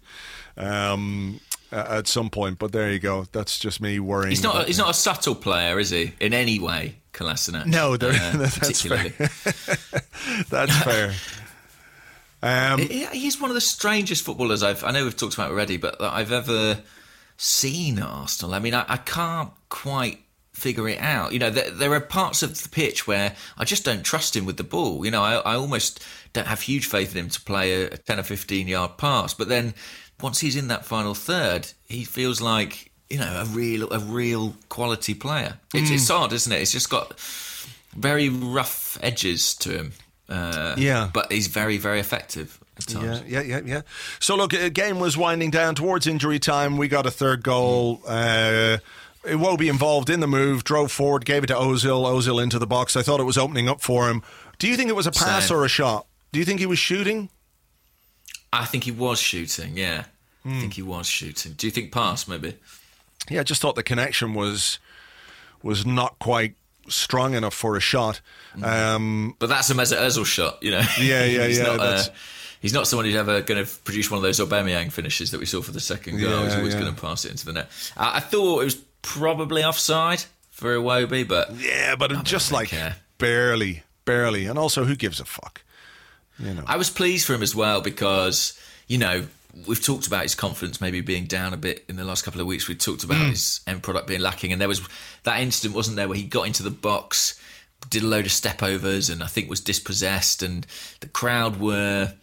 [0.55, 1.41] um,
[1.73, 2.59] a- at some point.
[2.59, 3.25] But there you go.
[3.31, 4.29] That's just me worrying.
[4.31, 4.55] He's not.
[4.55, 6.13] about He's not a subtle player, is he?
[6.19, 7.65] In any way, Kolasinac.
[7.65, 9.13] No, there- uh, that's particularly.
[10.49, 11.13] That's fair.
[12.41, 14.83] Um, He's one of the strangest footballers I've.
[14.83, 16.79] I know we've talked about already, but that I've ever
[17.37, 18.53] seen at Arsenal.
[18.53, 20.19] I mean, I, I can't quite
[20.53, 21.33] figure it out.
[21.33, 24.45] You know, there, there are parts of the pitch where I just don't trust him
[24.45, 25.03] with the ball.
[25.05, 27.97] You know, I, I almost don't have huge faith in him to play a, a
[27.97, 29.33] ten or fifteen yard pass.
[29.33, 29.73] But then
[30.21, 34.55] once he's in that final third, he feels like you know a real a real
[34.69, 35.57] quality player.
[35.73, 36.61] It's, it's odd, isn't it?
[36.61, 37.19] It's just got
[37.95, 39.93] very rough edges to him.
[40.29, 41.09] Uh, Yeah.
[41.13, 43.21] but he's very, very effective at times.
[43.27, 43.81] Yeah, yeah, yeah, yeah.
[44.19, 46.77] So look, a game was winding down towards injury time.
[46.77, 48.01] We got a third goal.
[48.07, 48.77] Uh,
[49.25, 50.63] it won't be involved in the move.
[50.63, 52.05] Drove forward, gave it to Ozil.
[52.05, 52.95] Ozil into the box.
[52.95, 54.23] I thought it was opening up for him.
[54.59, 55.57] Do you think it was a pass Same.
[55.57, 56.07] or a shot?
[56.31, 57.29] Do you think he was shooting?
[58.61, 59.75] I think he was shooting.
[59.75, 60.05] Yeah,
[60.45, 61.53] I think he was shooting.
[61.53, 62.55] Do you think pass maybe?
[63.29, 64.79] Yeah, I just thought the connection was
[65.63, 66.55] was not quite
[66.87, 68.21] strong enough for a shot.
[68.61, 70.81] Um, But that's a Mesut Ozil shot, you know.
[70.99, 72.03] Yeah, yeah, he's yeah, Not, uh,
[72.61, 75.45] he's not someone who's ever going to produce one of those Aubameyang finishes that we
[75.45, 76.29] saw for the second goal.
[76.29, 76.81] Yeah, he's always yeah.
[76.81, 77.69] going to pass it into the net.
[77.97, 82.97] I, I thought it was probably offside for Iwobi, but yeah, but just like care.
[83.17, 84.45] barely, barely.
[84.45, 85.62] And also, who gives a fuck?
[86.39, 86.63] You know.
[86.65, 89.25] I was pleased for him as well because you know,
[89.67, 92.47] we've talked about his confidence maybe being down a bit in the last couple of
[92.47, 92.67] weeks.
[92.67, 93.29] We talked about mm.
[93.29, 94.81] his end product being lacking, and there was
[95.23, 97.39] that incident, wasn't there, where he got into the box,
[97.89, 100.65] did a load of step overs, and I think was dispossessed, and
[100.99, 102.13] the crowd were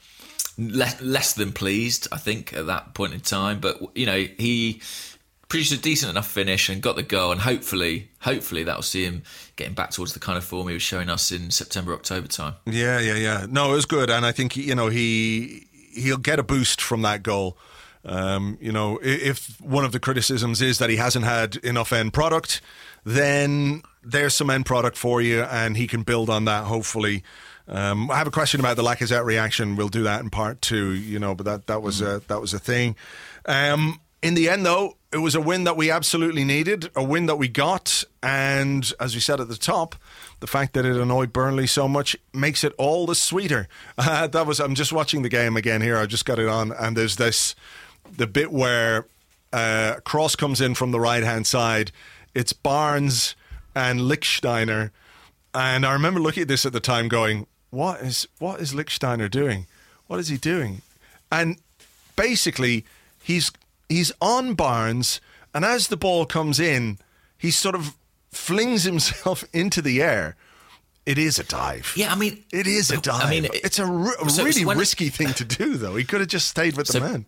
[0.58, 2.08] less, less than pleased.
[2.12, 4.80] I think at that point in time, but you know he
[5.50, 9.22] produced a decent enough finish and got the goal, and hopefully, hopefully that'll see him
[9.56, 12.54] getting back towards the kind of form he was showing us in September, October time.
[12.64, 13.46] Yeah, yeah, yeah.
[13.50, 17.02] No, it was good, and I think you know he he'll get a boost from
[17.02, 17.58] that goal.
[18.04, 22.14] Um, you know, if one of the criticisms is that he hasn't had enough end
[22.14, 22.62] product,
[23.04, 26.64] then there's some end product for you, and he can build on that.
[26.64, 27.24] Hopefully,
[27.66, 29.74] um, I have a question about the Lacazette reaction.
[29.74, 30.92] We'll do that in part two.
[30.92, 32.94] You know, but that that was a that was a thing.
[33.46, 37.26] Um, in the end, though, it was a win that we absolutely needed, a win
[37.26, 39.96] that we got, and as we said at the top,
[40.38, 43.66] the fact that it annoyed Burnley so much makes it all the sweeter.
[43.98, 45.96] Uh, that was I'm just watching the game again here.
[45.96, 47.56] I just got it on, and there's this
[48.16, 49.06] the bit where
[49.52, 51.90] uh, cross comes in from the right hand side.
[52.32, 53.34] It's Barnes
[53.74, 54.90] and Lichtsteiner,
[55.52, 59.28] and I remember looking at this at the time, going, "What is what is Lichtsteiner
[59.28, 59.66] doing?
[60.06, 60.82] What is he doing?"
[61.32, 61.56] And
[62.14, 62.84] basically,
[63.24, 63.50] he's
[63.90, 65.20] he's on Barnes,
[65.52, 66.98] and as the ball comes in,
[67.36, 67.96] he sort of
[68.30, 70.36] flings himself into the air.
[71.04, 71.92] It is a dive.
[71.96, 73.24] Yeah, I mean, it is a dive.
[73.24, 75.96] I mean, it, it's a, r- so, really risky thing to do, though.
[75.96, 77.26] He could have just stayed with so, the man.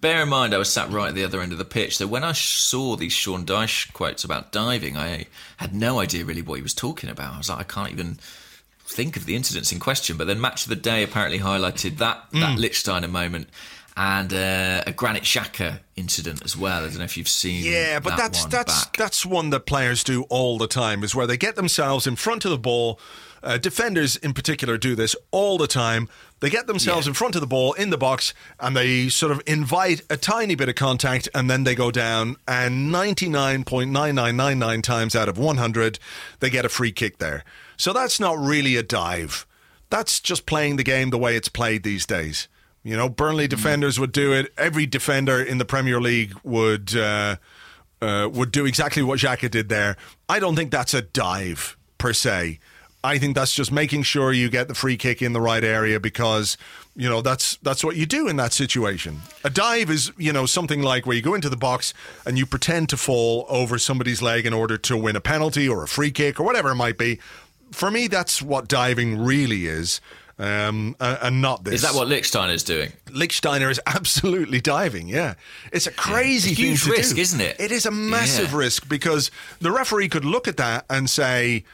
[0.00, 1.98] Bear in mind, I was sat right at the other end of the pitch.
[1.98, 5.26] So when I saw these Sean Dyche quotes about diving, I
[5.58, 7.34] had no idea really what he was talking about.
[7.34, 8.18] I was like, I can't even
[8.84, 10.16] think of the incidents in question.
[10.16, 12.40] But then Match of the Day apparently highlighted that mm.
[12.40, 13.48] that Lichtsteiner moment
[13.96, 16.84] and uh, a Granit Xhaka incident as well.
[16.84, 17.64] I don't know if you've seen.
[17.64, 18.96] Yeah, but that that's that's back.
[18.96, 21.02] that's one that players do all the time.
[21.04, 22.98] Is where they get themselves in front of the ball.
[23.44, 26.08] Uh, defenders in particular do this all the time.
[26.38, 27.10] They get themselves yeah.
[27.10, 30.54] in front of the ball in the box and they sort of invite a tiny
[30.54, 32.36] bit of contact and then they go down.
[32.46, 35.98] And 99.9999 times out of 100,
[36.38, 37.42] they get a free kick there.
[37.76, 39.44] So that's not really a dive.
[39.90, 42.46] That's just playing the game the way it's played these days.
[42.84, 44.52] You know, Burnley defenders would do it.
[44.58, 47.36] Every defender in the Premier League would uh,
[48.00, 49.96] uh, would do exactly what Xhaka did there.
[50.28, 52.58] I don't think that's a dive per se.
[53.04, 55.98] I think that's just making sure you get the free kick in the right area
[55.98, 56.56] because
[56.94, 59.22] you know that's that's what you do in that situation.
[59.44, 61.94] A dive is you know something like where you go into the box
[62.26, 65.84] and you pretend to fall over somebody's leg in order to win a penalty or
[65.84, 67.18] a free kick or whatever it might be.
[67.72, 70.00] For me, that's what diving really is
[70.42, 71.74] um, and not this.
[71.74, 72.92] Is that what Lichtsteiner is doing?
[73.06, 75.06] Lichtsteiner is absolutely diving.
[75.08, 75.34] Yeah,
[75.72, 76.52] it's a crazy yeah.
[76.52, 77.22] a huge risk, do.
[77.22, 77.60] isn't it?
[77.60, 78.58] It is a massive yeah.
[78.58, 81.64] risk because the referee could look at that and say.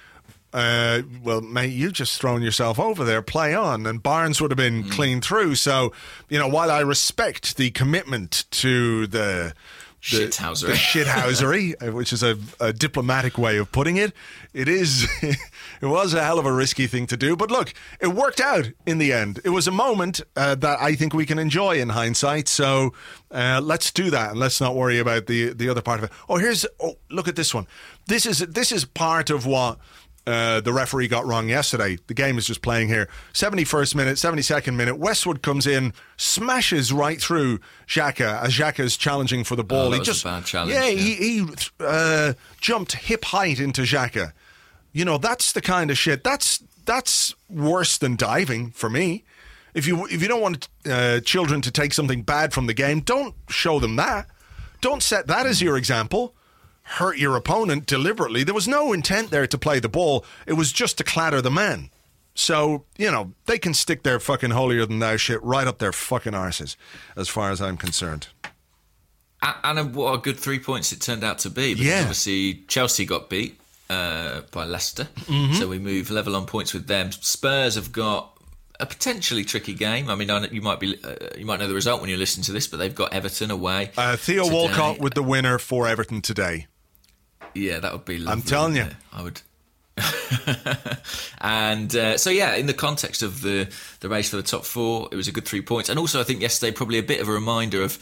[0.50, 3.20] Uh, well, mate, you've just thrown yourself over there.
[3.20, 4.90] Play on, and Barnes would have been mm.
[4.90, 5.56] clean through.
[5.56, 5.92] So,
[6.30, 9.52] you know, while I respect the commitment to the
[10.00, 14.12] the, shithousery, the shithousery, uh, which is a, a, diplomatic way of putting it.
[14.54, 15.08] It is,
[15.80, 18.70] it was a hell of a risky thing to do, but look, it worked out
[18.86, 19.40] in the end.
[19.44, 22.48] It was a moment uh, that I think we can enjoy in hindsight.
[22.48, 22.92] So
[23.30, 26.12] uh, let's do that, and let's not worry about the the other part of it.
[26.28, 27.66] Oh, here's oh, look at this one.
[28.06, 29.78] This is this is part of what
[30.28, 31.96] uh, the referee got wrong yesterday.
[32.06, 33.08] The game is just playing here.
[33.32, 34.98] 71st minute, 72nd minute.
[34.98, 39.88] Westwood comes in, smashes right through Xhaka as Xhaka is challenging for the ball.
[39.88, 41.46] Oh, he just yeah, yeah, he, he
[41.80, 44.32] uh, jumped hip height into Xhaka.
[44.92, 46.24] You know that's the kind of shit.
[46.24, 49.24] That's that's worse than diving for me.
[49.74, 53.00] If you if you don't want uh, children to take something bad from the game,
[53.00, 54.26] don't show them that.
[54.80, 56.34] Don't set that as your example
[56.88, 58.42] hurt your opponent deliberately.
[58.42, 60.24] There was no intent there to play the ball.
[60.46, 61.90] It was just to clatter the man.
[62.34, 65.92] So, you know, they can stick their fucking holier than thou shit right up their
[65.92, 66.76] fucking arses,
[67.16, 68.28] as far as I'm concerned.
[69.42, 71.74] And what a good three points it turned out to be.
[71.74, 72.00] Because yeah.
[72.00, 75.04] obviously Chelsea got beat uh, by Leicester.
[75.04, 75.54] Mm-hmm.
[75.54, 77.12] So we move level on points with them.
[77.12, 78.38] Spurs have got
[78.80, 80.08] a potentially tricky game.
[80.08, 82.52] I mean, you might be uh, you might know the result when you listen to
[82.52, 83.90] this, but they've got Everton away.
[83.96, 84.54] Uh, Theo today.
[84.54, 86.66] Walcott with the winner for Everton today.
[87.54, 88.32] Yeah, that would be lovely.
[88.32, 88.86] I'm telling you.
[89.12, 89.40] I would.
[91.40, 93.68] and uh, so yeah, in the context of the
[94.00, 96.24] the race for the top four, it was a good three points, and also I
[96.24, 97.98] think yesterday probably a bit of a reminder of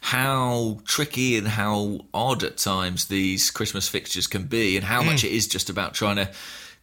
[0.00, 5.06] how tricky and how odd at times these Christmas fixtures can be, and how mm.
[5.06, 6.30] much it is just about trying to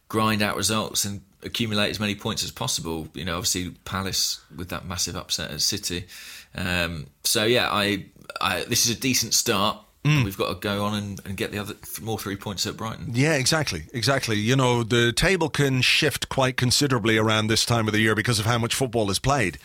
[0.08, 3.08] grind out results and accumulate as many points as possible.
[3.14, 6.06] You know, obviously Palace with that massive upset at City.
[6.54, 8.06] Um, so yeah, I,
[8.40, 9.78] I this is a decent start.
[10.04, 10.24] Mm.
[10.24, 13.10] We've got to go on and, and, get the other more three points at Brighton.
[13.12, 14.36] Yeah, exactly, exactly.
[14.36, 18.38] You know, the table can shift quite considerably around this time of the year because
[18.38, 19.58] of how much football is played.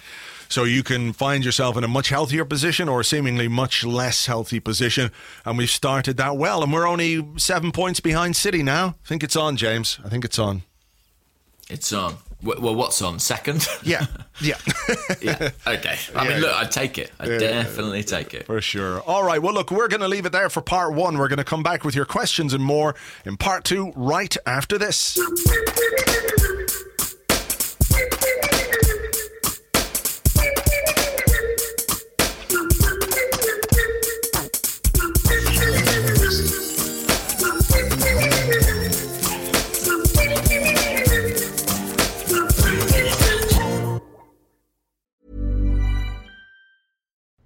[0.53, 4.27] So you can find yourself in a much healthier position or a seemingly much less
[4.27, 5.09] healthy position.
[5.45, 6.61] And we've started that well.
[6.61, 8.89] And we're only seven points behind City now.
[9.03, 9.97] I think it's on, James.
[10.05, 10.61] I think it's on.
[11.71, 12.61] It's um, on.
[12.61, 13.17] Well, what's on?
[13.17, 13.67] Second?
[13.81, 14.05] Yeah.
[14.41, 14.57] Yeah.
[15.21, 15.49] yeah.
[15.65, 15.95] Okay.
[16.15, 16.29] I Yeah.
[16.29, 17.11] mean, look, I'd take it.
[17.19, 18.45] I'd definitely take it.
[18.47, 18.99] For sure.
[19.01, 19.41] All right.
[19.41, 21.17] Well, look, we're going to leave it there for part one.
[21.19, 22.95] We're going to come back with your questions and more
[23.25, 25.17] in part two right after this.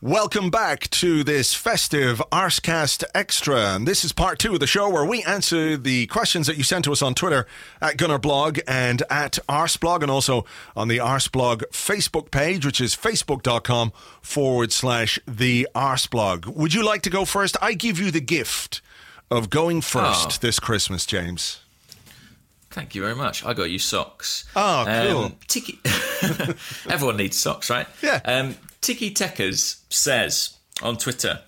[0.00, 3.74] Welcome back to this festive Arscast Extra.
[3.74, 6.62] And this is part two of the show where we answer the questions that you
[6.62, 7.48] sent to us on Twitter
[7.80, 10.44] at Gunnerblog and at Arsblog and also
[10.76, 13.92] on the Arsblog Facebook page, which is facebook.com
[14.22, 16.46] forward slash the Arsblog.
[16.46, 17.56] Would you like to go first?
[17.60, 18.80] I give you the gift
[19.32, 20.38] of going first Oh.
[20.40, 21.58] this Christmas, James.
[22.70, 23.44] Thank you very much.
[23.44, 24.44] I got you socks.
[24.54, 25.18] Oh, cool.
[25.24, 25.80] Um, Tiki-
[26.88, 27.88] Everyone needs socks, right?
[28.00, 28.20] Yeah.
[28.24, 31.42] Um, Tiki Tekers says on Twitter,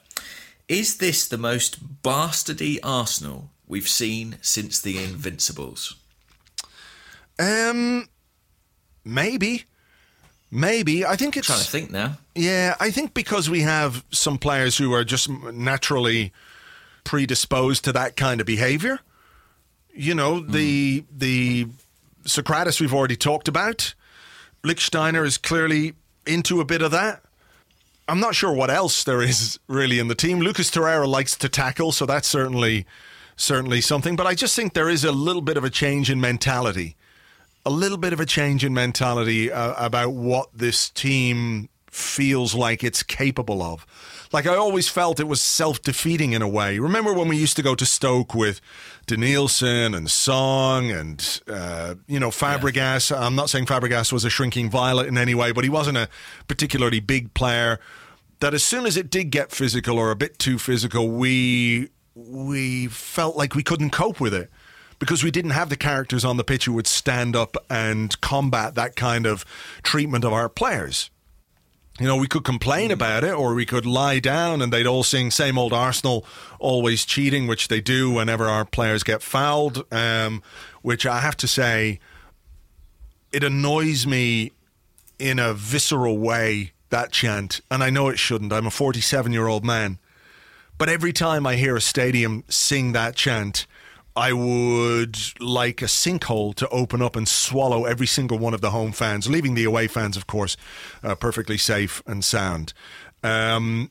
[0.68, 5.94] "Is this the most bastardy Arsenal we've seen since the Invincibles?"
[7.38, 8.08] Um,
[9.04, 9.64] maybe.
[10.50, 11.06] Maybe.
[11.06, 11.46] I think it's.
[11.46, 12.18] trying to think now.
[12.34, 16.32] Yeah, I think because we have some players who are just naturally
[17.04, 18.98] predisposed to that kind of behavior.
[19.94, 21.68] You know, the the
[22.24, 23.94] Sokratis we've already talked about.
[24.64, 25.94] Lichtsteiner is clearly
[26.32, 27.22] into a bit of that.
[28.08, 30.40] I'm not sure what else there is really in the team.
[30.40, 32.86] Lucas Torreira likes to tackle, so that's certainly
[33.36, 34.16] certainly something.
[34.16, 36.96] But I just think there is a little bit of a change in mentality
[37.64, 42.82] a little bit of a change in mentality uh, about what this team feels like
[42.82, 43.86] it's capable of.
[44.32, 46.78] Like I always felt it was self-defeating in a way.
[46.78, 48.60] Remember when we used to go to Stoke with
[49.08, 53.16] Denilson and Song and uh, you know Fabregas?
[53.16, 56.08] I'm not saying Fabregas was a shrinking violet in any way, but he wasn't a
[56.46, 57.80] particularly big player.
[58.38, 62.86] That as soon as it did get physical or a bit too physical, we we
[62.86, 64.48] felt like we couldn't cope with it
[65.00, 68.76] because we didn't have the characters on the pitch who would stand up and combat
[68.76, 69.44] that kind of
[69.82, 71.10] treatment of our players.
[72.00, 75.02] You know, we could complain about it or we could lie down and they'd all
[75.02, 76.24] sing same old Arsenal
[76.58, 79.84] always cheating, which they do whenever our players get fouled.
[79.92, 80.42] Um,
[80.80, 82.00] which I have to say,
[83.32, 84.52] it annoys me
[85.18, 87.60] in a visceral way, that chant.
[87.70, 88.50] And I know it shouldn't.
[88.50, 89.98] I'm a 47 year old man.
[90.78, 93.66] But every time I hear a stadium sing that chant,
[94.16, 98.70] I would like a sinkhole to open up and swallow every single one of the
[98.70, 100.56] home fans, leaving the away fans, of course,
[101.02, 102.72] uh, perfectly safe and sound.
[103.22, 103.90] Um,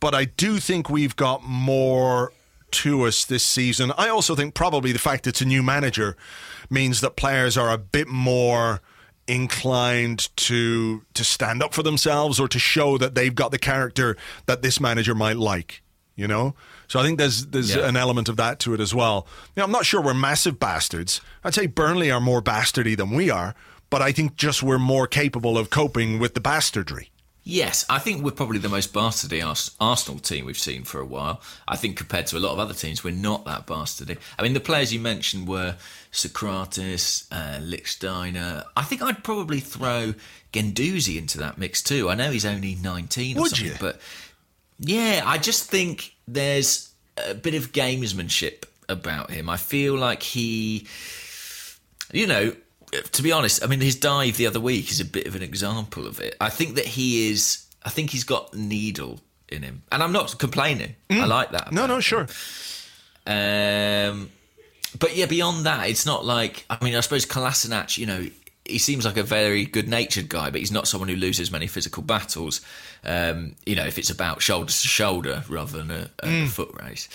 [0.00, 2.32] but I do think we've got more
[2.72, 3.92] to us this season.
[3.96, 6.16] I also think probably the fact it's a new manager
[6.70, 8.80] means that players are a bit more
[9.28, 14.16] inclined to to stand up for themselves or to show that they've got the character
[14.46, 15.80] that this manager might like
[16.16, 16.56] you know
[16.92, 17.88] so i think there's there's Yeah.
[17.88, 19.26] an element of that to it as well
[19.56, 23.10] you know, i'm not sure we're massive bastards i'd say burnley are more bastardy than
[23.10, 23.54] we are
[23.88, 27.08] but i think just we're more capable of coping with the bastardry
[27.44, 29.42] Yes, I think we're probably the most bastardy
[29.80, 31.40] Arsenal team we've seen for a while.
[31.66, 34.16] I think compared to a lot of other teams, we're not that bastardy.
[34.38, 35.74] I mean, the players you mentioned were
[36.12, 38.64] Sokratis, uh, Lichtsteiner.
[38.76, 40.14] I think I'd probably throw
[40.52, 42.08] Guendouzi into that mix too.
[42.08, 43.74] I know he's only 19 or Would something, you?
[43.80, 44.00] but
[44.78, 46.90] Yeah, I just think there's
[47.28, 49.48] a bit of gamesmanship about him.
[49.48, 50.86] I feel like he,
[52.12, 52.54] you know,
[53.12, 55.42] to be honest, I mean, his dive the other week is a bit of an
[55.42, 56.36] example of it.
[56.40, 59.82] I think that he is, I think he's got needle in him.
[59.90, 60.96] And I'm not complaining.
[61.10, 61.72] I like that.
[61.72, 62.26] No, no, sure.
[63.26, 64.30] Um,
[64.98, 68.26] but yeah, beyond that, it's not like I mean, I suppose Kolasinac, you know,
[68.64, 72.02] he seems like a very good-natured guy, but he's not someone who loses many physical
[72.02, 72.60] battles.
[73.04, 77.08] Um, you know, if it's about shoulder to shoulder rather than a, a foot race.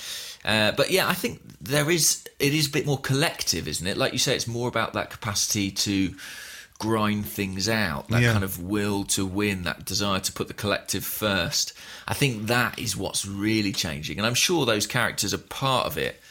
[0.43, 2.23] Uh, but yeah, I think there is.
[2.39, 3.97] It is a bit more collective, isn't it?
[3.97, 6.13] Like you say, it's more about that capacity to
[6.79, 8.33] grind things out, that Yeah.
[8.33, 11.73] kind of will to win, that desire to put the collective first.
[12.07, 15.97] I think that is what's really changing, and I'm sure those characters are part of
[15.97, 16.21] it.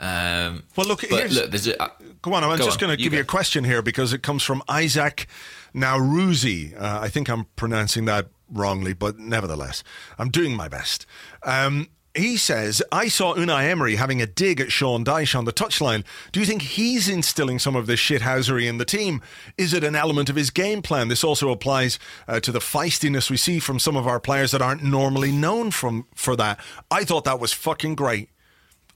[0.00, 1.88] Um, Well, look, look, there's a, uh,
[2.22, 4.42] Go on, I'm Go just going to give you a question here because it comes
[4.42, 5.26] from Isaac
[5.74, 6.74] Nauruzi.
[6.80, 9.84] Uh, I think I'm pronouncing that wrongly, but nevertheless,
[10.18, 11.06] I'm doing my best.
[11.42, 15.52] Um, he says, I saw Unai Emery having a dig at Sean Dyche on the
[15.52, 16.04] touchline.
[16.30, 19.20] Do you think he's instilling some of this shithousery in the team?
[19.58, 21.08] Is it an element of his game plan?
[21.08, 24.62] This also applies uh, to the feistiness we see from some of our players that
[24.62, 26.60] aren't normally known from for that.
[26.88, 28.30] I thought that was fucking great.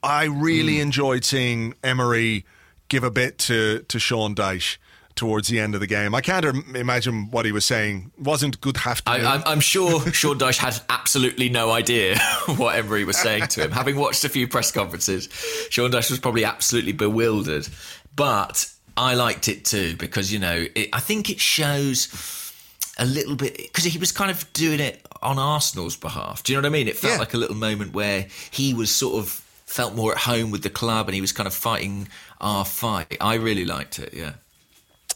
[0.02, 0.82] I really Hmm.
[0.82, 2.44] enjoyed seeing Emery
[2.88, 4.76] give a bit to, to Sean Dyche
[5.14, 6.14] towards the end of the game.
[6.14, 6.44] I can't
[6.76, 8.12] imagine what he was saying.
[8.16, 9.02] Wasn't good to.
[9.06, 12.18] I, I'm, I'm sure Sean Dyche had absolutely no idea
[12.56, 13.72] what Emery was saying to him.
[13.72, 15.28] Having watched a few press conferences,
[15.70, 17.66] Sean Dyche was probably absolutely bewildered.
[18.14, 22.52] But I liked it too because you know it, I think it shows
[22.98, 26.42] a little bit because he was kind of doing it on Arsenal's behalf.
[26.44, 26.88] Do you know what I mean?
[26.88, 27.18] It felt Yeah.
[27.18, 30.70] like a little moment where he was sort of felt more at home with the
[30.70, 32.08] club and he was kind of fighting
[32.40, 33.18] our fight.
[33.20, 34.14] I really liked it.
[34.14, 34.32] Yeah.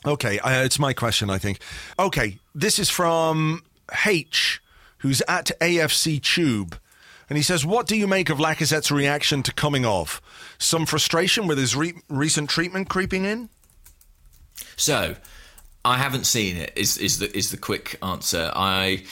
[0.04, 1.58] Okay, uh, it's my question, I think.
[1.98, 3.62] Okay, this is from
[4.04, 4.60] H,
[4.98, 6.78] who's at AFC Tube.
[7.28, 10.20] And he says, What do you make of Lacazette's reaction to coming off?
[10.58, 13.48] Some frustration with his re- recent treatment creeping in?
[14.76, 15.16] So,
[15.84, 16.72] I haven't seen it.
[16.76, 18.50] Is is the is the quick answer?
[18.54, 19.04] I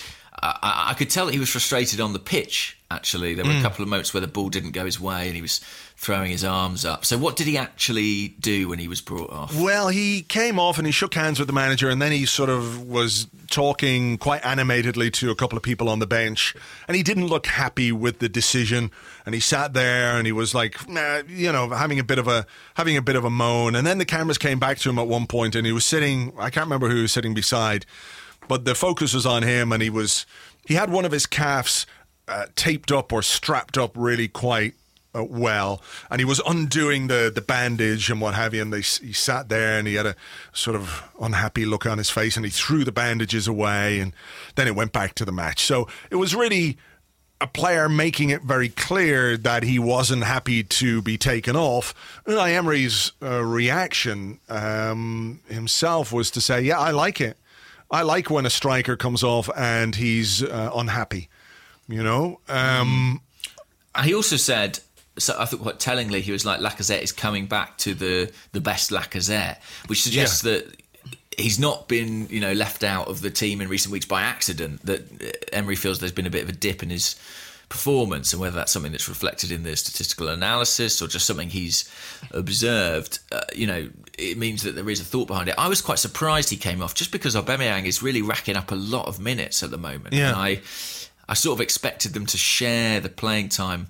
[0.43, 2.80] I, I could tell that he was frustrated on the pitch.
[2.93, 3.63] Actually, there were a hmm.
[3.63, 5.61] couple of moments where the ball didn't go his way, and he was
[5.97, 7.05] throwing his arms up.
[7.05, 9.55] So, what did he actually do when he was brought off?
[9.57, 12.51] Well, he came off and he shook hands with the manager, and then he sort
[12.51, 16.53] of was talking quite animatedly to a couple of people on the bench,
[16.89, 18.91] and he didn't look happy with the decision.
[19.25, 22.27] And he sat there and he was like, nah, you know, having a bit of
[22.27, 23.77] a having a bit of a moan.
[23.77, 26.33] And then the cameras came back to him at one point, and he was sitting.
[26.39, 27.87] I can't remember who he was sitting beside,
[28.49, 30.27] but the focus was on him, and he was
[30.67, 31.87] he had one of his calves
[32.31, 34.75] uh, taped up or strapped up really quite
[35.13, 38.63] uh, well, and he was undoing the the bandage and what have you.
[38.63, 40.15] And they, he sat there and he had a
[40.53, 44.13] sort of unhappy look on his face, and he threw the bandages away, and
[44.55, 45.65] then it went back to the match.
[45.65, 46.79] So it was really
[47.41, 51.95] a player making it very clear that he wasn't happy to be taken off.
[52.27, 57.37] Unai Emery's uh, reaction um, himself was to say, "Yeah, I like it.
[57.91, 61.29] I like when a striker comes off and he's uh, unhappy."
[61.91, 63.21] You know, um,
[64.05, 64.79] He also said,
[65.19, 68.61] so I thought quite tellingly, he was like, Lacazette is coming back to the, the
[68.61, 70.65] best Lacazette, which suggests that
[71.37, 74.87] he's not been, you know, left out of the team in recent weeks by accident.
[74.87, 77.17] That Emery feels there's been a bit of a dip in his
[77.69, 81.91] performance, and whether that's something that's reflected in the statistical analysis or just something he's
[82.33, 83.89] observed, uh, you know,
[84.19, 85.55] it means that there is a thought behind it.
[85.57, 88.77] I was quite surprised he came off, just because Aubameyang is really racking up a
[88.77, 90.15] lot of minutes at the moment.
[90.15, 90.31] Yeah.
[90.31, 90.61] And I,
[91.31, 93.87] I sort of expected them to share the playing time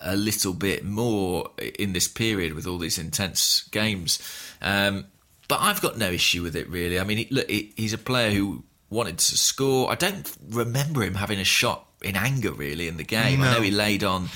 [0.00, 4.18] a little bit more in this period with all these intense games.
[4.60, 5.06] Um,
[5.46, 6.98] but I've got no issue with it really.
[6.98, 9.88] I mean, he, look, he, he's a player who wanted to score.
[9.88, 13.40] I don't remember him having a shot in anger really in the game.
[13.40, 14.28] I know he laid on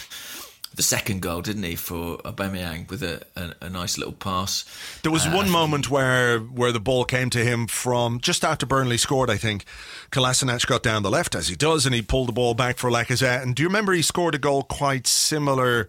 [0.75, 4.64] the second goal, didn't he, for Aubameyang with a, a, a nice little pass.
[5.03, 8.66] There was uh, one moment where where the ball came to him from just after
[8.66, 9.31] Burnley scored.
[9.31, 9.64] I think
[10.11, 12.91] Kolasinac got down the left as he does, and he pulled the ball back for
[12.91, 13.43] Lacazette.
[13.43, 15.89] And do you remember he scored a goal quite similar?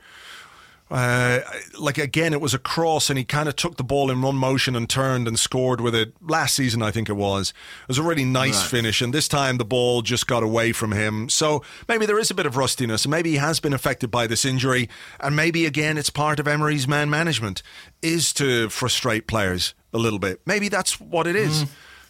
[0.91, 1.39] Uh,
[1.79, 4.36] like again, it was a cross, and he kind of took the ball in one
[4.36, 6.83] motion and turned and scored with it last season.
[6.83, 7.49] I think it was.
[7.83, 8.69] It was a really nice Right.
[8.69, 11.27] finish, and this time the ball just got away from him.
[11.29, 14.27] So maybe there is a bit of rustiness, and maybe he has been affected by
[14.27, 14.88] this injury,
[15.19, 17.63] and maybe again it's part of Emery's man management
[18.03, 20.39] is to frustrate players a little bit.
[20.45, 21.65] Maybe that's what it is.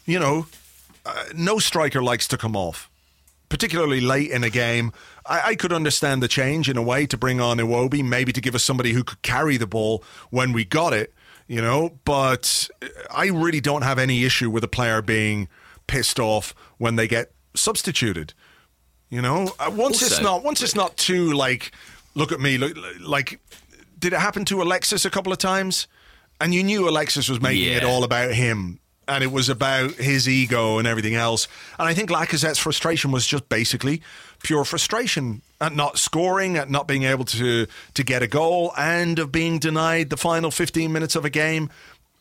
[0.06, 0.48] You know,
[1.06, 2.90] uh, no striker likes to come off
[3.50, 4.92] particularly late in a game.
[5.26, 8.42] I, I could understand the change in a way to bring on Iwobi, maybe to
[8.42, 11.14] give us somebody who could carry the ball when we got it,
[11.48, 11.98] you know.
[12.06, 12.70] But
[13.12, 15.48] I really don't have any issue with a player being
[15.88, 18.34] pissed off when they get substituted.
[19.10, 21.72] You know, uh, once it's not once it's not too like,
[22.16, 23.40] look at me, look like.
[23.98, 25.88] Did it happen to Alexis a couple of times?
[26.42, 30.28] And you knew Alexis was making it all about him, and it was about his
[30.28, 31.48] ego and everything else.
[31.80, 34.02] And I think Lacazette's frustration was just basically
[34.44, 39.20] pure frustration at not scoring, at not being able to to get a goal, and
[39.20, 41.70] of being denied the final 15 minutes of a game,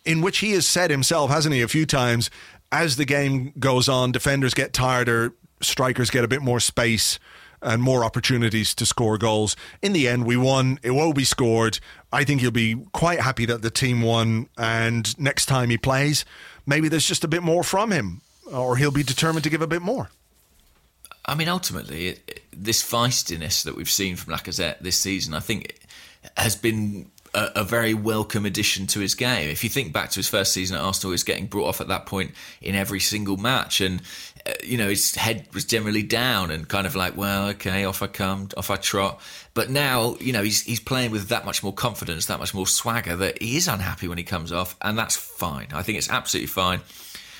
[0.04, 2.30] in which he has said himself, hasn't he, a few times,
[2.70, 7.18] as the game goes on, defenders get tireder, strikers get a bit more space
[7.62, 9.56] and more opportunities to score goals.
[9.80, 10.78] In the end, we won.
[10.78, 11.80] Iwobi scored.
[12.14, 14.48] I think he'll be quite happy that the team won.
[14.56, 16.24] And next time he plays,
[16.64, 19.66] maybe there's just a bit more from him, or he'll be determined to give a
[19.66, 20.10] bit more.
[21.26, 22.18] I mean, ultimately,
[22.52, 25.80] this feistiness that we've seen from Lacazette this season, I think,
[26.36, 29.50] has been a, a very welcome addition to his game.
[29.50, 31.80] If you think back to his first season at Arsenal, he was getting brought off
[31.80, 32.32] at that point
[32.62, 34.00] in every single match, and
[34.46, 38.02] uh, you know his head was generally down and kind of like, well, okay, off
[38.02, 39.20] I come, off I trot.
[39.52, 42.66] But now, you know, he's he's playing with that much more confidence, that much more
[42.66, 45.68] swagger that he is unhappy when he comes off, and that's fine.
[45.72, 46.80] I think it's absolutely fine.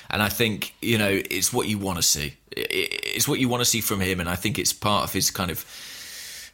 [0.09, 2.35] And I think, you know, it's what you want to see.
[2.51, 4.19] It's what you want to see from him.
[4.19, 5.65] And I think it's part of his kind of,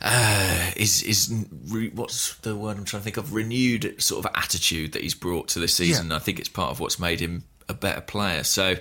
[0.02, 1.34] uh, his, his,
[1.70, 3.34] re, what's the word I'm trying to think of?
[3.34, 6.12] Renewed sort of attitude that he's brought to this season.
[6.12, 8.44] I think it's part of what's made him a better player.
[8.44, 8.76] So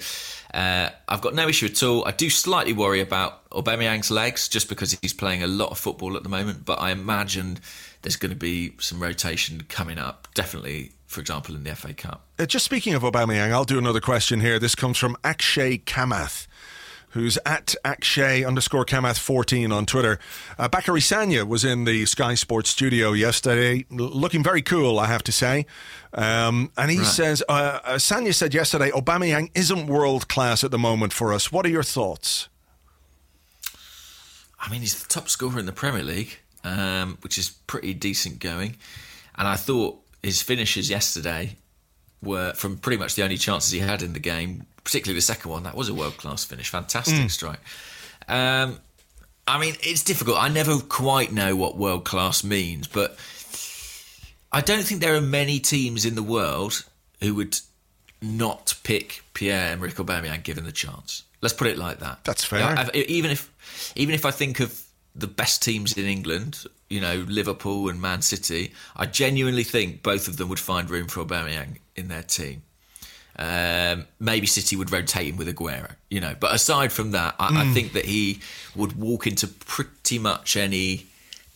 [0.52, 2.06] uh, I've got no issue at all.
[2.06, 6.16] I do slightly worry about Aubameyang's legs just because he's playing a lot of football
[6.16, 6.64] at the moment.
[6.64, 7.58] But I imagine
[8.02, 10.28] there's going to be some rotation coming up.
[10.34, 12.26] Definitely, for example, in the FA Cup.
[12.38, 14.58] Uh, just speaking of Aubameyang, I'll do another question here.
[14.58, 16.46] This comes from Akshay Kamath,
[17.10, 20.18] who's at Akshay underscore Kamath 14 on Twitter.
[20.58, 25.22] Uh, Bakary Sagna was in the Sky Sports studio yesterday, looking very cool, I have
[25.24, 25.66] to say.
[26.12, 30.78] Um, and he says, uh, uh, Sanya said yesterday, Aubameyang isn't world class at the
[30.78, 31.52] moment for us.
[31.52, 32.48] What are your thoughts?
[34.60, 38.40] I mean, he's the top scorer in the Premier League, um, which is pretty decent
[38.40, 38.76] going.
[39.36, 41.56] And I thought his finishes yesterday
[42.22, 45.50] were from pretty much the only chances he had in the game, particularly the second
[45.50, 45.62] one.
[45.64, 47.60] That was a world class finish, fantastic strike.
[48.28, 48.78] Um,
[49.46, 50.36] I mean, it's difficult.
[50.38, 53.16] I never quite know what world class means, but
[54.52, 56.84] I don't think there are many teams in the world
[57.20, 57.58] who would
[58.22, 61.22] not pick Pierre Emerick Aubameyang given the chance.
[61.40, 62.22] Let's put it like that.
[62.24, 62.60] That's fair.
[62.60, 63.50] Yeah, I've- even if,
[63.96, 64.80] even if I think of
[65.14, 70.28] the best teams in England, you know, Liverpool and Man City, I genuinely think both
[70.28, 72.62] of them would find room for Aubameyang in their team.
[73.38, 76.34] Um, maybe City would rotate him with Aguero, you know.
[76.38, 77.56] But aside from that, I, Hmm.
[77.56, 78.40] I think that he
[78.74, 81.06] would walk into pretty much any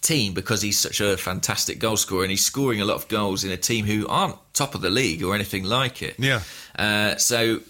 [0.00, 3.42] team because he's such a fantastic goal scorer and he's scoring a lot of goals
[3.44, 6.14] in a team who aren't top of the league or anything like it.
[6.18, 6.40] Yeah.
[6.78, 7.60] Uh, so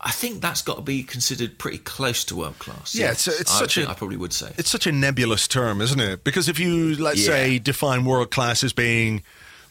[0.00, 2.94] I think that's got to be considered pretty close to world class.
[2.94, 4.52] Yeah, it's- it's I such a- I probably would say.
[4.56, 6.22] It's such a nebulous term, isn't it?
[6.24, 7.26] Because if you, let's Yeah.
[7.26, 9.22] say, define world class as being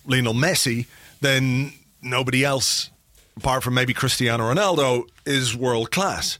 [0.05, 0.85] Lionel Messi,
[1.21, 2.89] then nobody else,
[3.37, 6.39] apart from maybe Cristiano Ronaldo, is world class.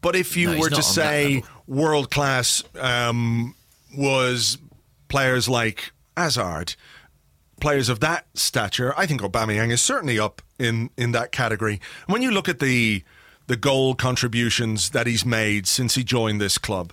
[0.00, 3.54] But if you No, were to not on that say world class um,
[3.96, 4.58] was
[5.08, 6.76] players like Hazard,
[7.60, 11.80] players of that stature, I think Aubameyang is certainly up in, in that category.
[12.06, 13.02] When you look at the
[13.48, 16.92] the goal contributions that he's made since he joined this club,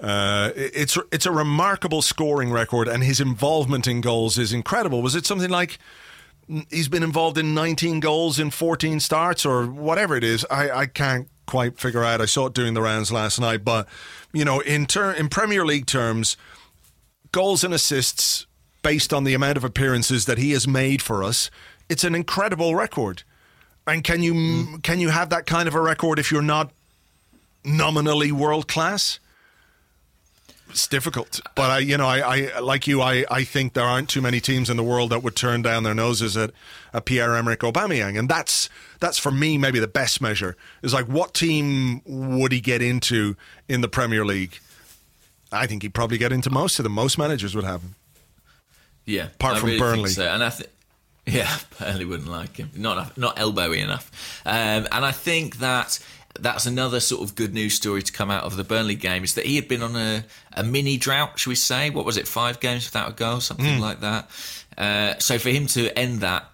[0.00, 5.02] uh, it's it's a remarkable scoring record, and his involvement in goals is incredible.
[5.02, 5.78] Was it something like
[6.70, 10.46] he's been involved in 19 goals in 14 starts, or whatever it is?
[10.50, 12.20] I, I can't quite figure out.
[12.20, 13.88] I saw it doing the rounds last night, but
[14.32, 16.36] you know, in ter- in Premier League terms,
[17.32, 18.46] goals and assists
[18.82, 21.50] based on the amount of appearances that he has made for us,
[21.88, 23.22] it's an incredible record.
[23.86, 24.82] And can you mm.
[24.82, 26.72] can you have that kind of a record if you're not
[27.64, 29.18] nominally world class?
[30.70, 33.02] It's difficult, but I, you know, I, I like you.
[33.02, 35.82] I, I think there aren't too many teams in the world that would turn down
[35.82, 36.50] their noses at,
[36.92, 38.68] at Pierre Emerick Aubameyang, and that's
[39.00, 43.36] that's for me maybe the best measure is like what team would he get into
[43.68, 44.58] in the Premier League?
[45.52, 46.92] I think he'd probably get into most of them.
[46.92, 47.94] Most managers would have him.
[49.04, 50.10] Yeah, Apart I from really Burnley.
[50.10, 50.24] so.
[50.26, 50.70] and I think.
[51.26, 52.70] Yeah, Burnley wouldn't like him.
[52.76, 54.10] Not enough, not elbowy enough.
[54.46, 55.98] Um, and I think that
[56.38, 59.34] that's another sort of good news story to come out of the Burnley game is
[59.34, 61.90] that he had been on a, a mini drought, should we say?
[61.90, 63.80] What was it, five games without a goal, something Hmm.
[63.80, 64.30] like that.
[64.78, 66.44] Uh, so for him to end that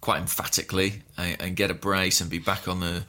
[0.00, 3.04] quite emphatically and, and get a brace and be back on the,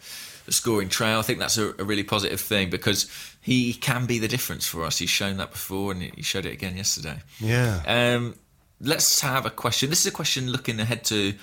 [0.47, 3.09] the scoring trail, I think that's a, a really positive thing because
[3.41, 4.97] he can be the difference for us.
[4.97, 7.20] He's shown that before and he showed it again yesterday.
[7.39, 7.82] Yeah.
[7.86, 8.36] Um,
[8.82, 9.89] let's have a question.
[9.89, 11.34] This is a question looking ahead to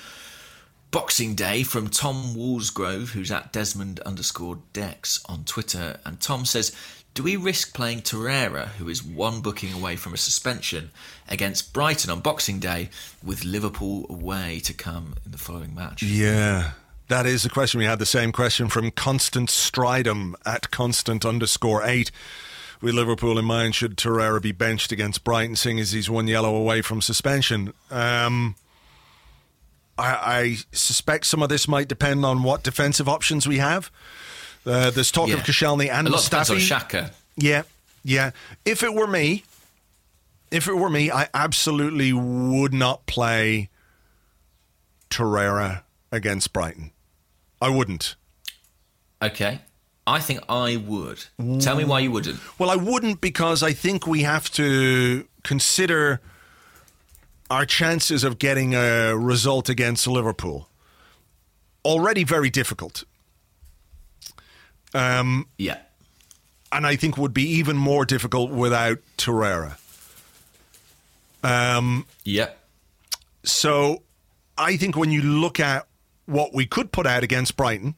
[0.94, 5.98] Boxing Day from Tom Woolsgrove, who's at Desmond underscore Dex on Twitter.
[6.04, 6.70] And Tom says,
[7.14, 10.92] do we risk playing Torreira, who is one booking away from a suspension,
[11.28, 12.90] against Brighton on Boxing Day,
[13.24, 16.00] with Liverpool away to come in the following match?
[16.04, 16.74] Yeah.
[17.08, 17.80] That is the question.
[17.80, 22.12] We had the same question from Constant Stridum at constant underscore eight.
[22.80, 26.54] With Liverpool in mind, should Torreira be benched against Brighton, seeing as he's one yellow
[26.54, 27.74] away from suspension?
[27.90, 28.54] Um,
[29.98, 33.90] I, I, suspect some of this might depend on what defensive options we have.
[34.66, 35.34] Uh, there's talk Yeah.
[35.36, 36.78] of Koscielny and A lot depends Mustafi.
[36.80, 37.10] Xhaka.
[37.36, 37.62] Yeah,
[38.02, 38.30] yeah.
[38.64, 39.44] If it were me,
[40.50, 43.68] if it were me, I absolutely would not play
[45.10, 46.90] Torreira against Brighton.
[47.60, 48.16] I wouldn't.
[49.22, 49.60] Okay.
[50.06, 51.24] I think I would.
[51.60, 52.38] Tell me why you wouldn't.
[52.58, 56.20] Well, I wouldn't because I think we have to consider
[57.50, 60.68] our chances of getting a result against Liverpool.
[61.84, 63.04] Already very difficult.
[64.94, 65.78] Um, Yeah.
[66.72, 69.76] and I think would be even more difficult without Torreira.
[71.42, 72.50] Um, Yeah.
[73.44, 74.02] So
[74.56, 75.86] I think when you look at
[76.26, 77.94] what we could put out against Brighton,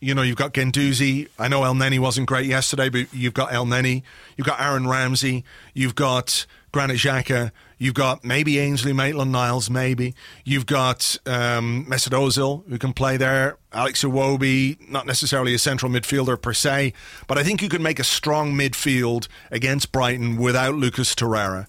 [0.00, 1.28] you know, you've got Guendouzi.
[1.38, 4.02] I know Elneny wasn't great yesterday, but you've got Elneny.
[4.36, 5.44] You've got Aaron Ramsey.
[5.74, 7.50] You've got Granit Xhaka.
[7.80, 10.14] You've got maybe Ainsley Maitland-Niles, maybe.
[10.44, 13.56] You've got um, Mesut Ozil, who can play there.
[13.72, 16.92] Alex Iwobi, not necessarily a central midfielder per se,
[17.26, 21.66] but I think you could make a strong midfield against Brighton without Lucas Torreira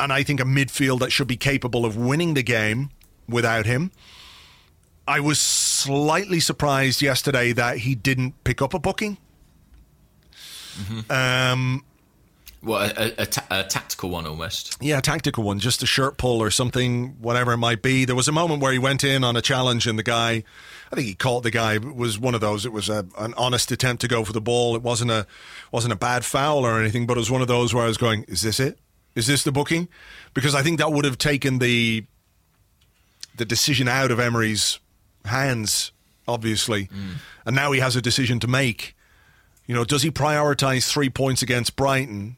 [0.00, 2.90] and I think a midfield that should be capable of winning the game
[3.28, 3.92] without him.
[5.06, 9.18] I was slightly surprised yesterday that he didn't pick up a booking.
[11.10, 11.84] Um,
[12.62, 14.76] Well, a, a, a, ta- a tactical one almost.
[14.82, 18.04] yeah, a tactical one, just a shirt pull or something, whatever it might be.
[18.04, 20.44] There was a moment where he went in on a challenge, and the guy,
[20.92, 21.74] I think he caught the guy.
[21.74, 22.66] It was one of those.
[22.66, 24.76] It was a, an honest attempt to go for the ball.
[24.76, 25.26] It wasn't a
[25.72, 27.96] wasn't a bad foul or anything, but it was one of those where I was
[27.96, 28.78] going, "Is this it?
[29.14, 29.88] Is this the booking?"
[30.34, 32.04] Because I think that would have taken the
[33.36, 34.80] the decision out of Emery's
[35.24, 35.92] hands,
[36.28, 37.14] obviously, mm.
[37.46, 38.94] and now he has a decision to make.
[39.66, 42.36] You know, does he prioritise three points against Brighton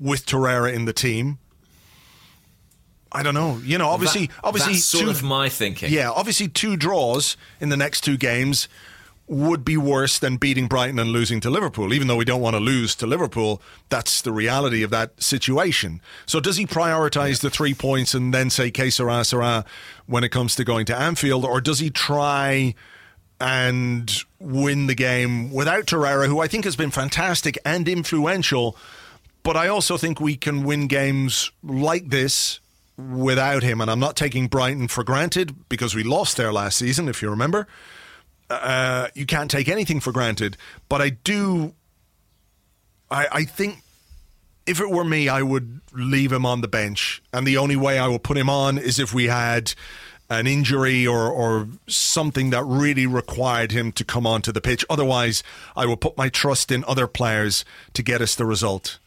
[0.00, 1.38] with Torreira in the team?
[3.10, 3.58] I don't know.
[3.64, 5.90] You know, obviously, That- obviously, that's sort two, of my thinking.
[5.92, 8.68] yeah, obviously, two draws in the next two games
[9.26, 11.92] would be worse than beating Brighton and losing to Liverpool.
[11.92, 16.00] Even though we don't want to lose to Liverpool, that's the reality of that situation.
[16.26, 19.64] So, does he prioritise the three points and then say "Que sera, sera"
[20.06, 22.74] when it comes to going to Anfield, or does he try?
[23.40, 28.76] and win the game without Torreira, who I think has been fantastic and influential.
[29.42, 32.60] But I also think we can win games like this
[32.98, 33.80] without him.
[33.80, 37.30] And I'm not taking Brighton for granted because we lost there last season, if you
[37.30, 37.66] remember.
[38.50, 40.56] Uh, you can't take anything for granted.
[40.88, 41.74] But I do.
[43.10, 43.82] I, I think
[44.66, 47.22] if it were me, I would leave him on the bench.
[47.32, 49.74] And the only way I would put him on is if we had
[50.30, 54.84] an injury or, or something that really required him to come onto the pitch.
[54.90, 55.42] Otherwise,
[55.74, 57.64] I will put my trust in other players
[57.94, 58.98] to get us the result.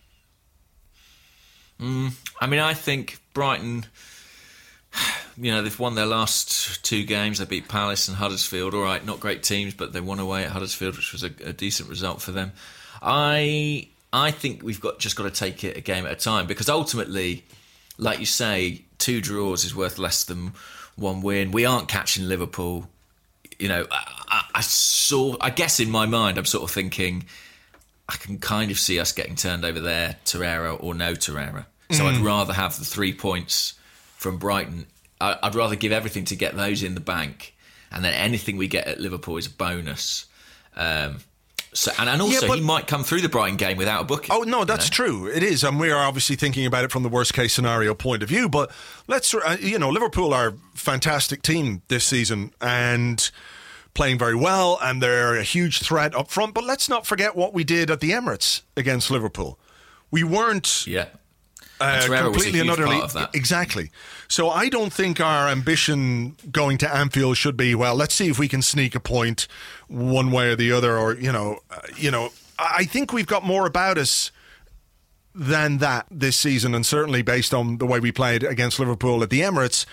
[1.81, 3.85] Mm, I mean, I think Brighton,
[5.37, 7.39] you know, they've won their last two games.
[7.39, 8.73] They beat Palace and Huddersfield.
[8.73, 11.53] All right, not great teams, but they won away at Huddersfield, which was a, a
[11.53, 12.51] decent result for them.
[13.01, 16.45] I I think we've got just got to take it a game at a time
[16.45, 17.43] because ultimately,
[17.97, 20.53] like you say, two draws is worth less than
[20.95, 21.51] one win.
[21.51, 22.87] We aren't catching Liverpool.
[23.57, 25.35] You know, I, I, I saw.
[25.41, 27.25] I guess in my mind, I'm sort of thinking.
[28.09, 31.65] I can kind of see us getting turned over there, Torreira or no Torreira.
[31.91, 33.73] So I'd rather have the three points
[34.17, 34.85] from Brighton.
[35.19, 37.55] I, I'd rather give everything to get those in the bank,
[37.91, 40.25] and then anything we get at Liverpool is a bonus.
[40.75, 41.19] Um,
[41.73, 44.29] so and, and also but- he might come through the Brighton game without a booking.
[44.35, 45.27] Oh no, that's true.
[45.27, 48.23] It is, and we are obviously thinking about it from the worst case scenario point
[48.23, 48.49] of view.
[48.49, 48.71] But
[49.07, 53.31] let's, uh, you know, Liverpool are a fantastic team this season and
[53.93, 56.53] playing very well, and they're a huge threat up front.
[56.53, 59.57] But let's not forget what we did at the Emirates against Liverpool.
[60.09, 61.05] We weren't Yeah,
[61.81, 63.35] uh, And Torreira was a completely and utterly part of that.
[63.35, 63.91] exactly.
[64.27, 67.95] So I don't think our ambition going to Anfield should be well.
[67.95, 69.47] Let's see if we can sneak a point
[69.87, 72.29] one way or the other, or you know, uh, you know.
[72.57, 74.31] I think we've got more about us
[75.33, 79.29] than that this season, and certainly based on the way we played against Liverpool at
[79.29, 79.85] the Emirates,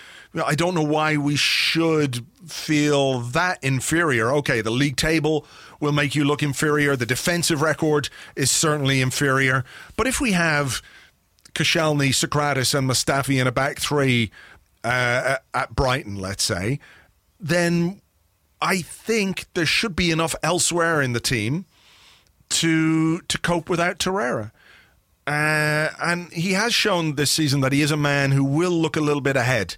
[0.45, 4.31] I don't know why we should feel that inferior.
[4.33, 5.45] Okay, the league table
[5.79, 6.95] will make you look inferior.
[6.95, 9.63] The defensive record is certainly inferior.
[9.95, 10.81] But if we have
[11.59, 14.31] Koscielny, Sokratis, and Mustafi in a back three
[14.85, 16.79] uh, at Brighton, let's say,
[17.37, 18.01] then
[18.61, 21.65] I think there should be enough elsewhere in the team
[22.49, 24.51] to to cope without Torreira.
[25.27, 28.95] Uh, and he has shown this season that he is a man who will look
[28.95, 29.75] a little bit ahead.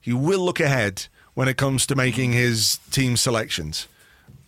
[0.00, 3.88] He will look ahead when it comes to making his team selections.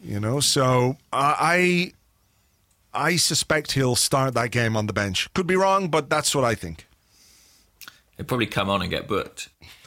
[0.02, 1.94] You know, so I
[2.92, 5.32] I suspect he'll start that game on the bench.
[5.34, 6.86] Could be wrong, but that's what I think.
[8.16, 9.48] He'll probably come on and get booked.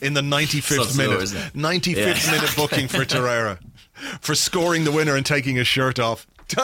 [0.00, 1.20] In the 95th minute.
[1.54, 2.32] 95th yeah.
[2.32, 3.58] minute booking for Torreira
[4.20, 6.26] for scoring the winner and taking his shirt off.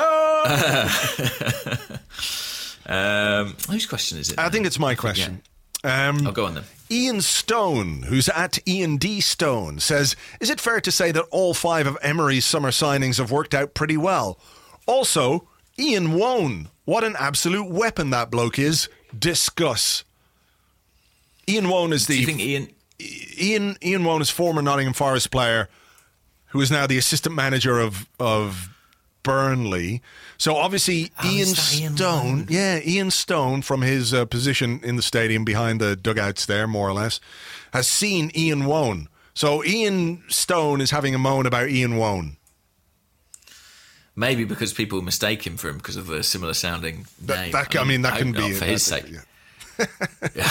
[2.87, 4.39] um, whose question is it?
[4.39, 5.43] I think it's my question.
[5.85, 6.65] Um, I'll go on then.
[6.91, 9.21] Ian Stone, who's at Ian D.
[9.21, 13.31] Stone, says Is it fair to say that all five of Emery's summer signings have
[13.31, 14.39] worked out pretty well?
[14.87, 18.89] Also, Ian Woan, what an absolute weapon that bloke is.
[19.17, 20.05] Discuss.
[21.49, 22.15] Ian Woan is the.
[22.15, 22.69] Do you think Ian.
[23.39, 25.69] Ian Ian Woan is former Nottingham Forest player
[26.47, 28.70] who is now the assistant manager of of
[29.23, 30.03] Burnley.
[30.39, 35.03] So obviously oh, Ian Stone, Ian yeah, Ian Stone from his uh, position in the
[35.03, 37.21] stadium behind the dugouts there, more or less,
[37.73, 39.09] has seen Ian Woan.
[39.35, 42.37] So Ian Stone is having a moan about Ian Woan.
[44.17, 47.53] Maybe because people mistake him for him because of the similar sounding name.
[47.53, 49.07] That, I, mean, that can be for his sake.
[50.35, 50.51] Yeah.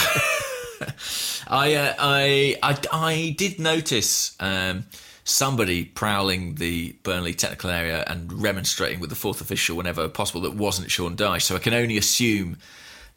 [1.46, 4.34] I, uh, I, I, I did notice.
[4.40, 4.86] Um,
[5.30, 10.54] somebody prowling the Burnley technical area and remonstrating with the fourth official whenever possible that
[10.54, 11.42] wasn't Sean Dyche.
[11.42, 12.58] So I can only assume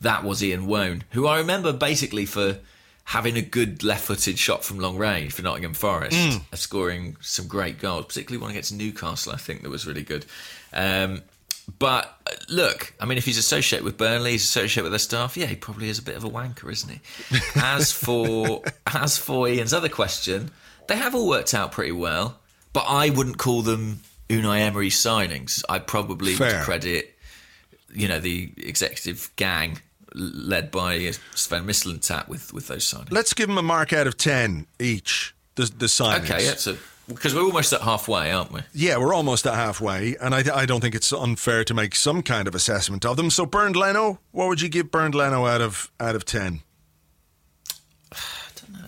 [0.02, 2.60] that was Ian Woan, who I remember basically for
[3.06, 6.58] having a good left-footed shot from long range for Nottingham Forest, mm.
[6.58, 9.34] scoring some great goals, particularly one against Newcastle.
[9.34, 10.26] I think that was really good.
[10.72, 11.22] Um,
[11.80, 15.36] but uh, look, I mean, if he's associated with Burnley, he's associated with their staff.
[15.36, 17.02] Yeah, he probably is a bit of a wanker, isn't he?
[17.56, 20.52] As for as for Ian's other question,
[20.88, 22.40] they have all worked out pretty well,
[22.74, 25.64] but I wouldn't call them Unai Emery signings.
[25.70, 26.58] I probably Fair.
[26.58, 27.16] would credit,
[27.94, 29.80] you know, the executive gang
[30.14, 33.12] led by uh, Sven Mislintat with with those signings.
[33.12, 35.36] Let's give them a mark out of ten each.
[35.56, 36.24] The the signings.
[36.24, 36.78] Okay, yeah, so
[37.08, 38.62] because we're almost at halfway, aren't we?
[38.74, 42.24] Yeah, we're almost at halfway, and I, I don't think it's unfair to make some
[42.24, 43.30] kind of assessment of them.
[43.30, 46.62] So, Bernd Leno, what would you give Bernd Leno out of out of ten?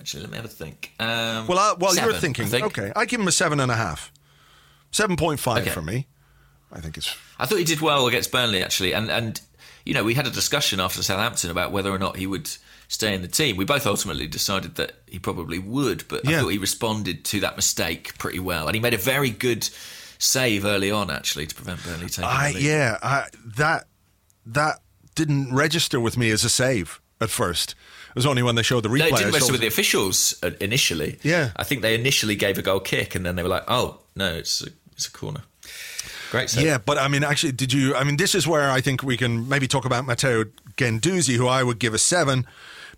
[0.06, 0.22] Actually.
[0.22, 0.94] Let me have a think.
[1.00, 3.76] Um, well, while seven, you're thinking, I okay, I give him a seven and a
[3.76, 4.12] half,
[4.92, 5.72] seven point five okay.
[5.72, 6.08] for me.
[6.72, 7.16] I think it's.
[7.40, 9.42] I thought he did well against Burnley actually, and and
[9.84, 12.50] you know we had a discussion after Southampton about whether or not he would
[12.88, 13.58] stay in the team.
[13.58, 16.38] We both ultimately decided that he probably would, but yeah.
[16.38, 19.68] I thought he responded to that mistake pretty well, and he made a very good
[20.20, 22.26] save early on actually to prevent Burnley taking.
[22.26, 23.28] I, yeah, I,
[23.58, 23.88] that
[24.46, 24.82] that
[25.16, 27.74] didn't register with me as a save at first.
[28.16, 29.00] It was only when they showed the replay.
[29.00, 31.20] No, it didn't register with the officials uh, initially.
[31.22, 34.00] Yeah, I think they initially gave a goal kick, and then they were like, "Oh
[34.16, 35.42] no, it's a, it's a corner."
[36.32, 36.50] Great.
[36.50, 36.66] Save.
[36.66, 37.94] Yeah, but I mean, actually, did you?
[37.94, 40.46] I mean, this is where I think we can maybe talk about Matteo
[40.78, 42.48] Guendouzi, who I would give a seven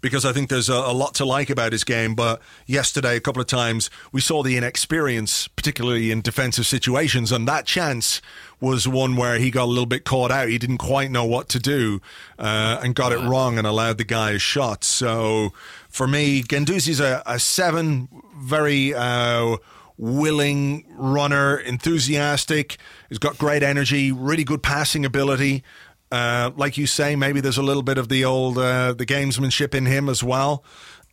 [0.01, 2.15] because I think there's a, a, lot to like about his game.
[2.15, 7.47] But yesterday, a couple of times, we saw the inexperience, particularly in defensive situations, and
[7.47, 8.21] that chance
[8.59, 10.49] was one where he got a little bit caught out.
[10.49, 12.01] He didn't quite know what to do
[12.39, 14.83] uh, and got it wrong and allowed the guy a shot.
[14.83, 15.53] So
[15.89, 18.93] for me, Guendouzi's a, a seven, very.
[18.93, 19.57] Uh,
[19.97, 22.77] willing runner, enthusiastic.
[23.09, 25.63] He's got great energy, really good passing ability.
[26.11, 29.75] Uh, like you say, maybe there's a little bit of the old uh, the gamesmanship
[29.75, 30.63] in him as well.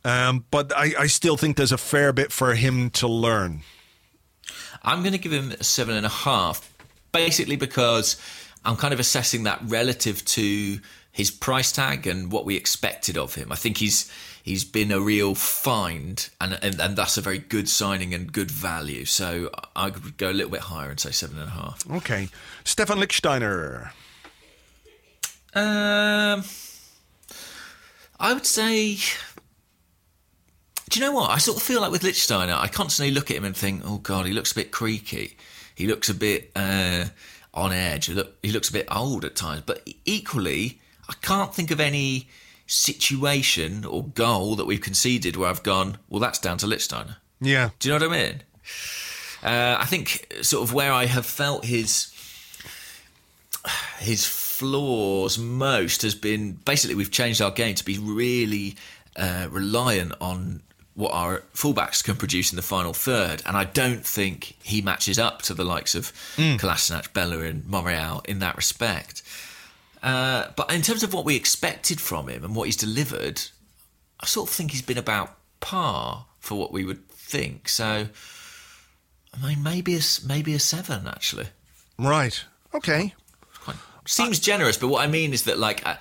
[0.05, 3.61] Um, but I, I, still think there's a fair bit for him to learn.
[4.83, 6.71] I'm going to give him a seven and a half,
[7.11, 8.21] basically because
[8.63, 10.79] I'm kind of assessing that relative to
[11.11, 13.51] his price tag and what we expected of him.
[13.51, 14.11] I think he's
[14.43, 18.51] he's been a real find and, and, and that's a very good signing and good
[18.51, 19.05] value.
[19.05, 21.89] So I would go a little bit higher and say seven and a half.
[21.89, 22.29] Okay,
[22.63, 23.91] Stefan Lichtsteiner.
[25.55, 26.43] Um,
[28.19, 28.97] I would say.
[30.87, 31.31] Do you know what?
[31.31, 33.97] I sort of feel like with Lichtsteiner, I constantly look at him and think, "Oh
[33.97, 35.37] God, he looks a bit creaky.
[35.73, 37.05] He looks a bit uh,
[37.53, 38.05] on edge.
[38.05, 40.79] He, look, he looks a bit old at times." But equally,
[41.09, 42.27] I can't think of any
[42.67, 47.69] situation or goal that we've conceded where I've gone, "Well, that's down to Lichtsteiner." Yeah.
[47.79, 48.41] Do you know what I mean?
[49.43, 52.11] Uh, I think sort of where I have felt his
[53.99, 54.25] his
[54.55, 58.75] flaws most has been basically we've changed our game to be really
[59.17, 60.61] uh, reliant on
[60.93, 65.19] what our fullbacks can produce in the final third, and I don't think he matches
[65.19, 66.57] up to the likes of mm.
[66.57, 69.21] Kolasinac, Bella, and Monreal in that respect.
[70.01, 73.41] Uh, but in terms of what we expected from him and what he's delivered,
[74.21, 77.67] I sort of think he's been about par for what we would think.
[77.67, 78.07] So,
[79.33, 81.47] I mean, maybe a, maybe a seven actually.
[81.99, 82.41] Right.
[82.73, 83.13] Okay.
[84.07, 85.97] Seems generous, but what I mean is that, like, I,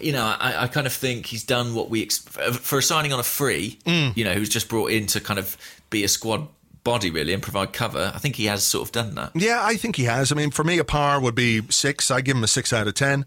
[0.00, 3.18] you know, I, I kind of think he's done what we ex- for signing on
[3.18, 3.78] a free.
[3.84, 4.16] Mm.
[4.16, 5.56] You know, who's just brought in to kind of
[5.90, 6.48] be a squad
[6.84, 8.12] body really and provide cover.
[8.14, 9.32] I think he has sort of done that.
[9.34, 10.30] Yeah, I think he has.
[10.32, 12.10] I mean, for me, a par would be six.
[12.10, 13.26] I give him a six out of ten.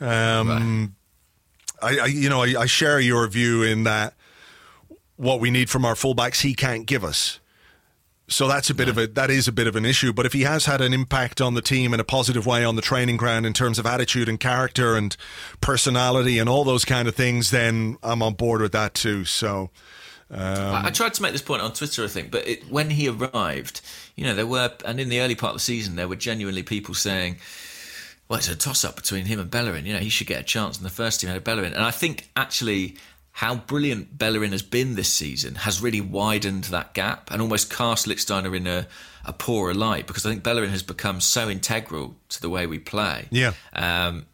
[0.00, 0.94] Um,
[1.82, 4.14] I, I, you know, I, I share your view in that
[5.16, 7.40] what we need from our fullbacks, he can't give us.
[8.30, 10.12] So that's a bit of a that is a bit of an issue.
[10.12, 12.76] But if he has had an impact on the team in a positive way on
[12.76, 15.16] the training ground in terms of attitude and character and
[15.62, 19.24] personality and all those kind of things, then I'm on board with that too.
[19.24, 19.70] So
[20.30, 20.40] um,
[20.74, 23.08] I, I tried to make this point on Twitter, I think, but it, when he
[23.08, 23.80] arrived,
[24.14, 26.62] you know, there were, and in the early part of the season, there were genuinely
[26.62, 27.38] people saying,
[28.28, 29.86] well, it's a toss up between him and Bellerin.
[29.86, 31.72] You know, he should get a chance in the first team out of Bellerin.
[31.72, 32.96] And I think actually
[33.38, 38.04] how brilliant Bellerin has been this season has really widened that gap and almost cast
[38.04, 38.88] Lichtsteiner in a,
[39.24, 42.80] a poorer light because I think Bellerin has become so integral to the way we
[42.80, 43.28] play.
[43.30, 43.52] Yeah.
[43.72, 44.26] Um,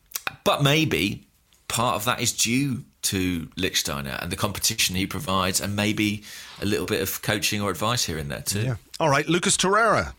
[0.43, 1.27] but maybe
[1.69, 6.23] part of that is due to Lichtsteiner and the competition he provides, and maybe
[6.63, 8.63] a little bit of coaching or advice here and there too.
[8.63, 8.77] yeah.
[8.99, 10.15] All right, Lucas Torreira.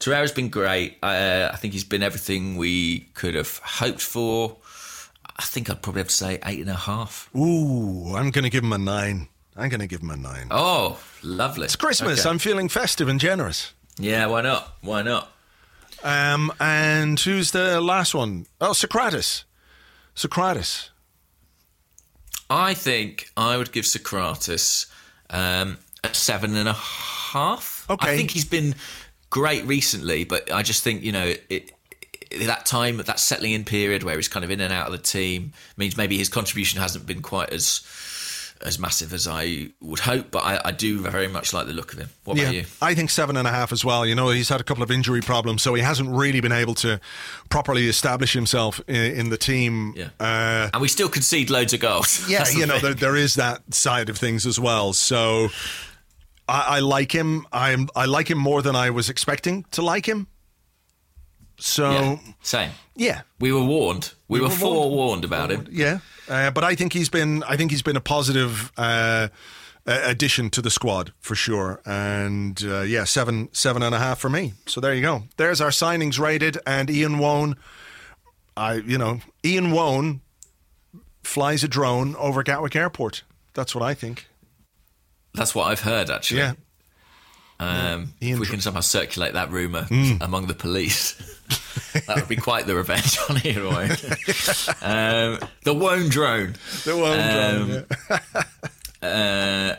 [0.00, 0.98] Torreira's been great.
[1.02, 4.58] Uh, I think he's been everything we could have hoped for.
[5.36, 7.28] I think I'd probably have to say eight and a half.
[7.36, 9.28] Ooh, I'm going to give him a nine.
[9.56, 10.48] I'm going to give him a nine.
[10.50, 11.64] Oh, lovely.
[11.64, 12.20] It's Christmas.
[12.20, 12.28] Okay.
[12.28, 13.72] I'm feeling festive and generous.
[13.98, 14.76] Yeah, why not?
[14.80, 15.30] Why not?
[16.02, 18.46] Um, and who's the last one?
[18.60, 19.44] Oh, Sokratis.
[20.14, 20.90] Sokratis.
[22.50, 24.86] I think I would give Sokratis
[25.30, 27.86] um, a seven and a half.
[27.88, 28.12] Okay.
[28.12, 28.74] I think he's been
[29.30, 31.72] great recently, but I just think you know it, it,
[32.42, 34.98] that time, that settling in period where he's kind of in and out of the
[34.98, 37.86] team means maybe his contribution hasn't been quite as
[38.64, 40.30] as massive as I would hope.
[40.30, 42.08] But I, I do very much like the look of him.
[42.24, 42.64] What about you?
[42.80, 44.06] I think seven and a half as well.
[44.06, 46.74] You know, he's had a couple of injury problems, so he hasn't really been able
[46.76, 47.00] to
[47.50, 49.92] properly establish himself in, in the team.
[49.96, 50.08] Yeah.
[50.18, 52.28] Uh, And we still concede loads of goals.
[52.30, 54.92] yeah, you know, there, there is that side of things as well.
[54.94, 55.48] So
[56.48, 57.46] I, I like him.
[57.52, 60.28] I'm I like him more than I was expecting to like him.
[61.58, 62.70] So Yeah, same.
[62.96, 64.12] yeah, We were warned.
[64.28, 65.66] We, We were were forewarned about him.
[65.70, 65.98] yeah.
[66.28, 69.28] Uh, but I think he's been I think he's been a positive uh,
[69.86, 71.80] uh, addition to the squad for sure.
[71.84, 74.54] And uh, yeah, seven seven and a half for me.
[74.66, 75.24] So there you go.
[75.36, 76.58] There's our signings rated.
[76.66, 77.56] And Ian Wone,
[78.56, 80.20] I you know Ian Wone
[81.22, 83.22] flies a drone over Gatwick Airport.
[83.52, 84.26] That's what I think.
[85.34, 86.40] That's what I've heard, actually.
[86.40, 86.52] Yeah.
[87.60, 90.20] Um, Ian if we can somehow circulate that rumour Mm.
[90.22, 91.14] among the police,
[92.06, 93.90] that would be quite the revenge on Heroin.
[94.82, 96.56] um, the Wone drone.
[96.84, 97.86] The Wone Um, drone.
[98.10, 98.42] yeah.
[99.02, 99.76] Uh,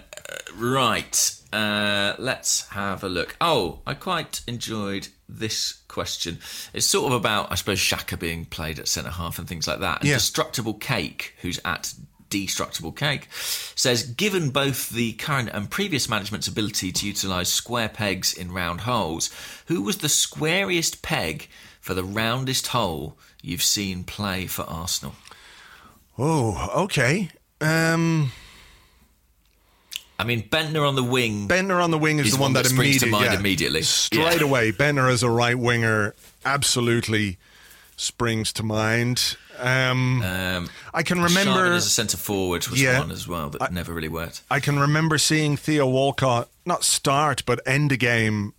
[0.55, 1.31] right.
[1.51, 3.35] Uh, let's have a look.
[3.41, 6.37] Oh, I quite enjoyed this question.
[6.73, 9.79] It's sort of about, I suppose, Xhaka being played at centre half and things like
[9.79, 10.01] that.
[10.01, 10.15] And Yeah.
[10.17, 11.93] Destructible Cake, who's at
[12.41, 18.33] Destructible Cake, says given both the current and previous management's ability to utilise square pegs
[18.33, 19.29] in round holes,
[19.67, 21.47] who was the squarest peg
[21.79, 25.15] for the roundest hole you've seen play for Arsenal?
[26.17, 27.29] Oh, okay.
[27.61, 28.31] Um,
[30.19, 31.47] I mean, Bendtner on the wing.
[31.47, 33.39] Bendtner on the wing is He's the one, one that springs to mind yeah.
[33.39, 33.81] immediately.
[33.83, 34.47] Straight Yeah.
[34.47, 37.37] away, Bendtner as a right winger absolutely
[37.97, 39.37] springs to mind.
[39.59, 41.73] Um, Um, I can remember.
[41.73, 42.99] as a centre forward was Yeah.
[42.99, 44.41] one as well that never really worked.
[44.49, 48.53] I can remember seeing Theo Walcott not start but end a game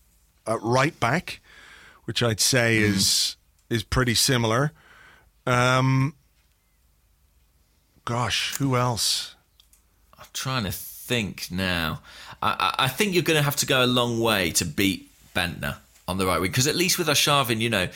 [0.47, 1.40] at right back,
[2.05, 2.94] which I'd say Hmm.
[2.94, 3.36] is
[3.68, 4.72] is pretty similar.
[5.47, 6.14] Um,
[8.05, 9.34] gosh, who else?
[10.18, 12.01] I'm trying to think now.
[12.42, 15.11] I, I, I think you're going to have to go a long way to beat
[15.34, 15.76] Bendtner
[16.09, 17.88] on the right wing because at least with Arshavin, you know,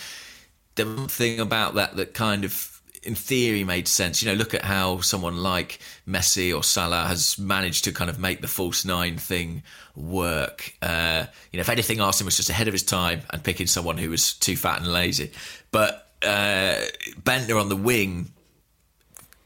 [0.77, 2.70] the thing about that that kind of
[3.03, 4.23] in theory made sense.
[4.23, 8.19] You know, look at how someone like Messi or Salah has managed to kind of
[8.19, 9.63] make the false nine thing
[9.97, 10.75] work.
[10.83, 13.97] Uh, you know, if anything, Arsene was just ahead of his time and picking someone
[13.99, 15.33] who was too fat and lazy.
[15.71, 16.77] But uh,
[17.23, 18.31] Bendtner on the wing,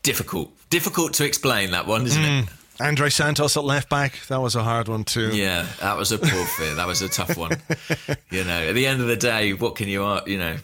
[0.02, 2.48] difficult, difficult to explain that one, isn't it?
[2.80, 4.18] Andre Santos at left back.
[4.26, 5.30] That was a hard one too.
[5.34, 6.28] Yeah, that was a poor
[6.58, 6.76] fit.
[6.76, 7.52] That was a tough one.
[8.30, 10.56] you know, at the end of the day, what can you, you know,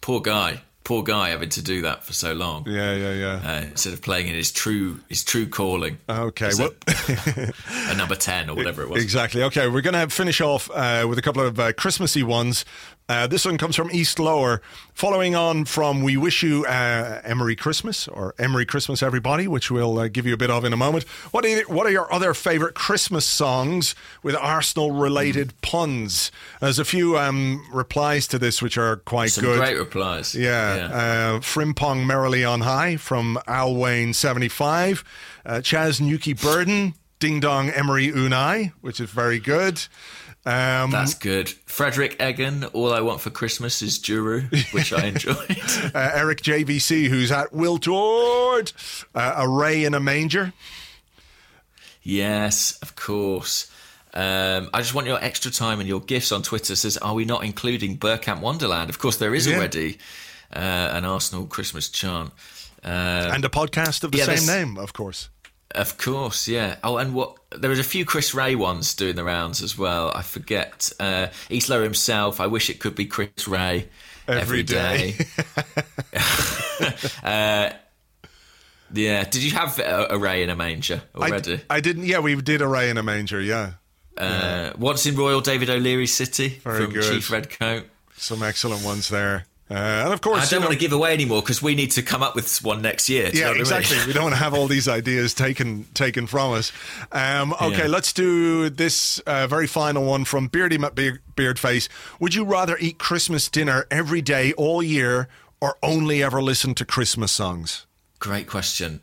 [0.00, 2.64] poor guy, poor guy having to do that for so long.
[2.66, 3.12] yeah, yeah.
[3.14, 3.40] yeah.
[3.44, 5.98] Uh, instead of playing in his true his true calling.
[6.08, 7.52] Okay, well, a,
[7.90, 9.02] a number ten or whatever it was.
[9.02, 9.42] Exactly.
[9.44, 12.64] Okay, we're going to finish off uh, with a couple of uh, Christmassy ones
[13.08, 14.62] Uh, this one comes from East Lower.
[14.94, 19.98] Following on from We Wish You uh, Emery Christmas or Emery Christmas, everybody, which we'll
[19.98, 21.04] uh, give you a bit of in a moment.
[21.30, 25.60] What are, what are your other favourite Christmas songs with Arsenal related mm.
[25.62, 26.30] puns?
[26.60, 29.58] There's a few um, replies to this which are quite Some good.
[29.58, 30.34] great replies.
[30.34, 30.76] Yeah.
[30.76, 30.84] yeah.
[30.86, 35.04] Uh, Frimpong Merrily on High from Al Wayne 75.
[35.44, 36.94] Uh, Chaz Nuki Burden.
[37.22, 39.86] Ding Dong Emery Unai, which is very good.
[40.44, 41.48] Um, That's good.
[41.66, 45.56] Frederick Egan, All I Want for Christmas is Juru, which I enjoyed.
[45.94, 48.72] uh, Eric JVC, who's at Will Tord,
[49.14, 50.52] uh, A Ray in a Manger.
[52.02, 53.70] Yes, of course.
[54.14, 57.24] Um, I just want your extra time and your gifts on Twitter says, Are we
[57.24, 58.90] not including Bergkamp Wonderland?
[58.90, 59.56] Of course, there is yeah.
[59.56, 59.98] already
[60.54, 62.32] uh, an Arsenal Christmas chant.
[62.84, 65.28] Uh, and a podcast of the yeah, same name, of course.
[65.74, 66.76] Of course, yeah.
[66.84, 70.12] Oh, and what there was a few Chris Ray ones doing the rounds as well.
[70.14, 72.40] I forget uh, Eastler himself.
[72.40, 73.88] I wish it could be Chris Ray
[74.28, 75.12] every, every day.
[75.12, 75.26] day.
[77.22, 77.70] uh,
[78.92, 79.24] yeah.
[79.24, 81.60] Did you have a, a, Ray in a manger already?
[81.70, 82.04] I, I, didn't.
[82.04, 83.40] Yeah, we did a Ray in a manger.
[83.40, 83.72] Yeah.
[84.16, 84.72] Uh, yeah.
[84.76, 87.04] Once in Royal David O'Leary City Very from good.
[87.04, 87.86] Chief Redcoat.
[88.16, 89.46] Some excellent ones there.
[89.70, 91.92] Uh, and of course, I don't know, want to give away anymore because we need
[91.92, 93.30] to come up with one next year.
[93.32, 93.96] Yeah, exactly.
[94.06, 96.72] we don't want to have all these ideas taken taken from us.
[97.10, 97.86] Um, okay, yeah.
[97.86, 101.88] let's do this uh, very final one from Beardy Beardface.
[102.20, 105.28] Would you rather eat Christmas dinner every day all year,
[105.60, 107.86] or only ever listen to Christmas songs?
[108.18, 109.00] Great question.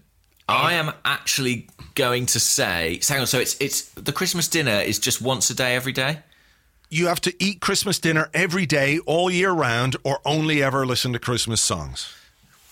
[0.48, 3.28] I am actually going to say, hang on.
[3.28, 6.20] So it's it's the Christmas dinner is just once a day every day
[6.90, 11.14] you have to eat Christmas dinner every day, all year round, or only ever listen
[11.14, 12.14] to Christmas songs?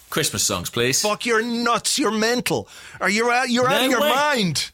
[0.09, 1.01] Christmas songs, please.
[1.01, 1.99] Fuck, you're nuts.
[1.99, 2.67] You're mental.
[3.01, 3.49] Are you out?
[3.49, 4.09] You're no out of your way.
[4.09, 4.71] mind.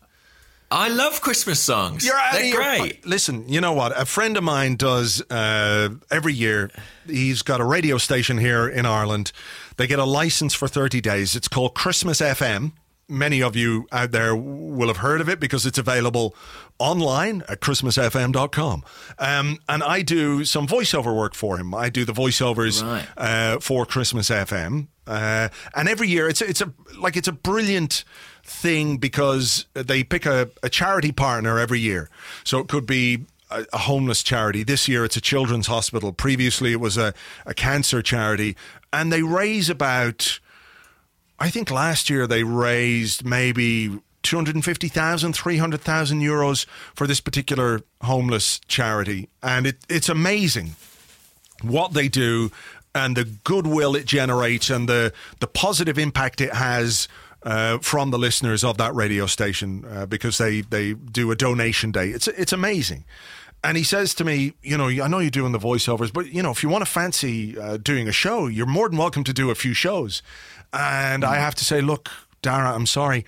[0.69, 2.03] I love Christmas songs.
[2.03, 3.03] You're out They're of great.
[3.03, 3.99] Your, listen, you know what?
[3.99, 6.71] A friend of mine does uh, every year.
[7.05, 9.31] He's got a radio station here in Ireland.
[9.77, 11.35] They get a license for 30 days.
[11.35, 12.71] It's called Christmas FM
[13.07, 16.35] many of you out there will have heard of it because it's available
[16.79, 18.83] online at christmasfm.com.
[19.19, 21.73] Um, and I do some voiceover work for him.
[21.73, 23.07] I do the voiceovers right.
[23.17, 24.87] uh, for Christmas FM.
[25.05, 28.05] Uh, and every year it's it's a like it's a brilliant
[28.43, 32.09] thing because they pick a, a charity partner every year.
[32.45, 34.63] So it could be a, a homeless charity.
[34.63, 36.13] This year it's a children's hospital.
[36.13, 37.13] Previously it was a,
[37.45, 38.55] a cancer charity.
[38.93, 40.39] And they raise about
[41.43, 46.65] I think last year they raised maybe 250,000, 300,000 euros
[46.95, 49.27] for this particular homeless charity.
[49.41, 50.77] And it, it's amazing
[51.61, 52.49] what they do
[52.95, 57.09] and the goodwill it generates and the, the positive impact it has
[57.45, 61.91] uh, from the listeners of that radio station uh, because they, they do a donation
[61.91, 62.07] day.
[62.07, 63.03] It's, it's amazing.
[63.65, 66.41] And he says to me, you know, I know you're doing the voiceovers, but, you
[66.41, 69.33] know, if you want to fancy uh, doing a show, you're more than welcome to
[69.33, 70.21] do a few shows.
[70.73, 72.09] And I have to say, look,
[72.41, 73.25] Dara, I'm sorry.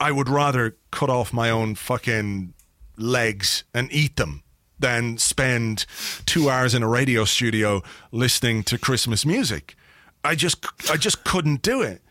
[0.00, 2.54] I would rather cut off my own fucking
[2.96, 4.42] legs and eat them
[4.78, 5.86] than spend
[6.26, 7.82] two hours in a radio studio
[8.12, 9.76] listening to Christmas music.
[10.24, 12.02] I just, I just couldn't do it.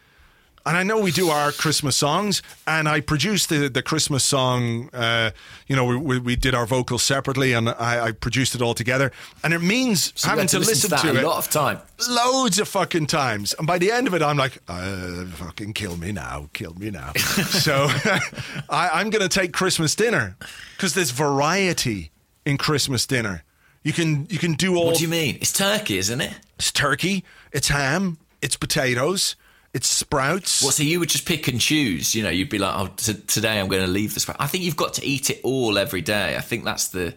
[0.67, 4.89] And I know we do our Christmas songs, and I produced the, the Christmas song.
[4.91, 5.31] Uh,
[5.67, 8.73] you know, we, we, we, did our vocals separately, and I, I, produced it all
[8.73, 9.13] together.
[9.45, 11.79] And it means so having to, to, listen, to, to it a lot of time,
[12.09, 13.55] loads of fucking times.
[13.57, 16.91] And by the end of it, I'm like, uh, fucking kill me now, kill me
[16.91, 17.13] now.
[17.15, 17.87] so
[18.69, 20.35] I, am going to take Christmas dinner
[20.75, 22.11] because there's variety
[22.45, 23.45] in Christmas dinner.
[23.83, 24.87] You can you can do all.
[24.87, 25.37] What do you mean?
[25.39, 26.33] It's turkey, isn't it?
[26.59, 27.23] It's turkey.
[27.53, 28.17] It's ham.
[28.41, 29.37] It's potatoes
[29.77, 30.63] it's sprouts.
[30.63, 32.15] Well, So you would just pick and choose?
[32.15, 34.47] You know, you'd be like, "Oh, t- today I'm going to leave the sprout." I
[34.47, 36.35] think you've got to eat it all every day.
[36.35, 37.13] I think that's the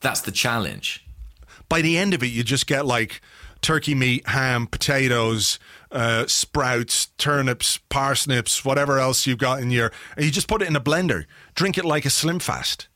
[0.00, 1.04] that's the challenge.
[1.68, 3.20] By the end of it, you just get like
[3.60, 5.58] turkey meat, ham, potatoes,
[5.90, 9.90] uh, sprouts, turnips, parsnips, whatever else you've got in your.
[10.16, 11.24] And you just put it in a blender.
[11.56, 12.86] Drink it like a slim fast.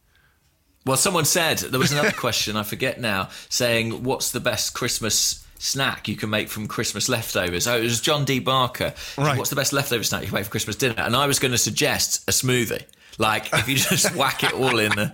[0.86, 5.41] Well, someone said there was another question I forget now, saying, "What's the best Christmas
[5.62, 7.66] snack you can make from Christmas leftovers.
[7.66, 8.40] Oh, it was John D.
[8.40, 8.92] Barker.
[9.16, 9.38] Right.
[9.38, 10.96] What's the best leftover snack you can make for Christmas dinner?
[10.98, 12.82] And I was going to suggest a smoothie.
[13.18, 15.12] Like if you just whack it all in a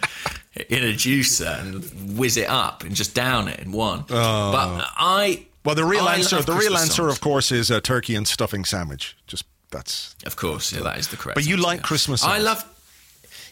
[0.69, 4.05] in a juicer and whiz it up and just down it in one.
[4.09, 4.53] Oh.
[4.53, 7.13] But I well, the real I answer, the real answer, songs.
[7.13, 9.17] of course, is a turkey and stuffing sandwich.
[9.27, 11.35] Just that's of course, yeah, that is the correct.
[11.35, 11.87] But you answer, like yeah.
[11.87, 12.21] Christmas?
[12.23, 12.33] Songs.
[12.33, 12.65] I love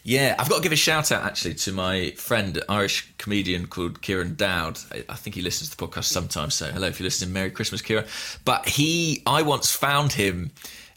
[0.07, 4.01] yeah, I've got to give a shout out actually to my friend, Irish comedian called
[4.01, 4.79] Kieran Dowd.
[5.09, 6.53] I think he listens to the podcast sometimes.
[6.53, 8.05] So hello, if you're listening, Merry Christmas, Kieran.
[8.45, 10.51] But he, I once found him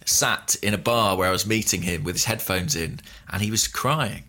[0.04, 3.00] sat in a bar where I was meeting him with his headphones in,
[3.32, 4.22] and he was crying.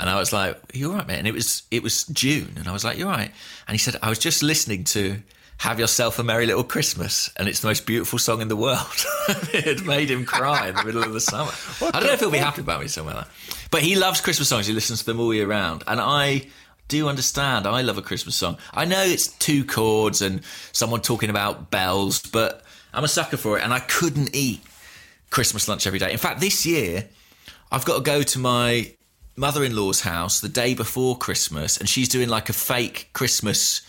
[0.00, 2.66] And I was like, "You all right, man?" And it was it was June, and
[2.66, 3.30] I was like, "You're right."
[3.68, 5.22] And he said, "I was just listening to
[5.58, 9.04] have yourself a merry little Christmas, and it's the most beautiful song in the world.
[9.52, 11.52] it made him cry in the middle of the summer.
[11.80, 13.68] I don't know if he'll be happy about me somewhere like that.
[13.70, 14.66] But he loves Christmas songs.
[14.66, 16.48] He listens to them all year round, and I
[16.88, 17.66] do understand.
[17.66, 18.58] I love a Christmas song.
[18.72, 22.62] I know it's two chords and someone talking about bells, but
[22.92, 24.62] I'm a sucker for it, and I couldn't eat
[25.30, 26.12] Christmas lunch every day.
[26.12, 27.08] In fact, this year
[27.72, 28.92] I've got to go to my
[29.36, 33.82] mother-in-law's house the day before Christmas, and she's doing like a fake Christmas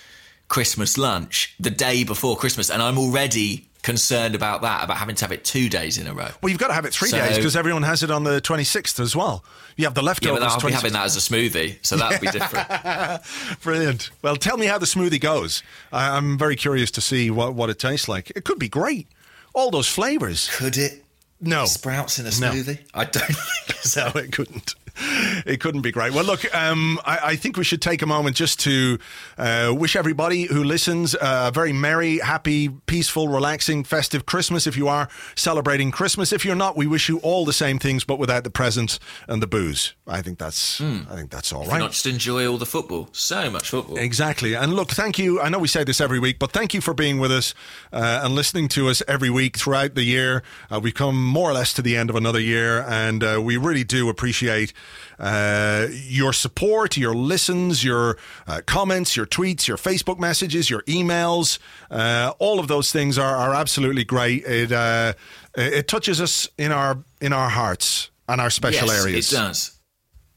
[0.48, 5.24] Christmas lunch the day before Christmas, and I'm already concerned about that, about having to
[5.26, 6.28] have it two days in a row.
[6.42, 8.42] Well, you've got to have it three So- days because everyone has it on the
[8.42, 9.44] 26th as well.
[9.76, 10.40] You have the Yeah, leftovers.
[10.40, 12.68] but I'll be having that as a smoothie, so that'll be different.
[13.62, 14.10] Brilliant.
[14.22, 15.62] Well, tell me how the smoothie goes.
[15.92, 18.32] I, I'm very curious to see what, what it tastes like.
[18.36, 19.08] It could be great.
[19.54, 20.50] All those flavors.
[20.56, 21.04] Could it?
[21.42, 21.66] No.
[21.66, 22.52] Sprouts in a No.
[22.54, 22.80] smoothie?
[22.94, 23.24] I don't
[23.68, 24.12] think so.
[24.16, 24.74] No, it couldn't.
[25.46, 26.12] It couldn't be great.
[26.12, 28.98] Well, look, um, I, I think we should take a moment just to
[29.38, 34.66] uh, wish everybody who listens a very merry, happy, peaceful, relaxing, festive Christmas.
[34.66, 38.04] If you are celebrating Christmas, if you're not, we wish you all the same things,
[38.04, 39.94] but without the presents and the booze.
[40.08, 40.82] I think that's.
[40.82, 41.80] I think that's all right.
[41.80, 43.10] not just enjoy all the football?
[43.12, 43.98] So much football.
[43.98, 44.56] Exactly.
[44.56, 45.42] And look, thank you.
[45.42, 47.54] I know we say this every week, but thank you for being with us
[47.94, 50.42] uh, and listening to us every week throughout the year.
[50.72, 53.58] Uh, we've come more or less to the end of another year, and uh, we
[53.58, 54.74] really do appreciate
[55.20, 58.18] uh, your support, your listens, your
[58.48, 61.60] uh, comments, your tweets, your Facebook messages, your emails.
[61.90, 64.44] Uh, all of those things are, are absolutely great.
[64.46, 65.14] It uh,
[65.56, 69.32] it touches us in our in our hearts and our special yes, areas.
[69.32, 69.72] It does.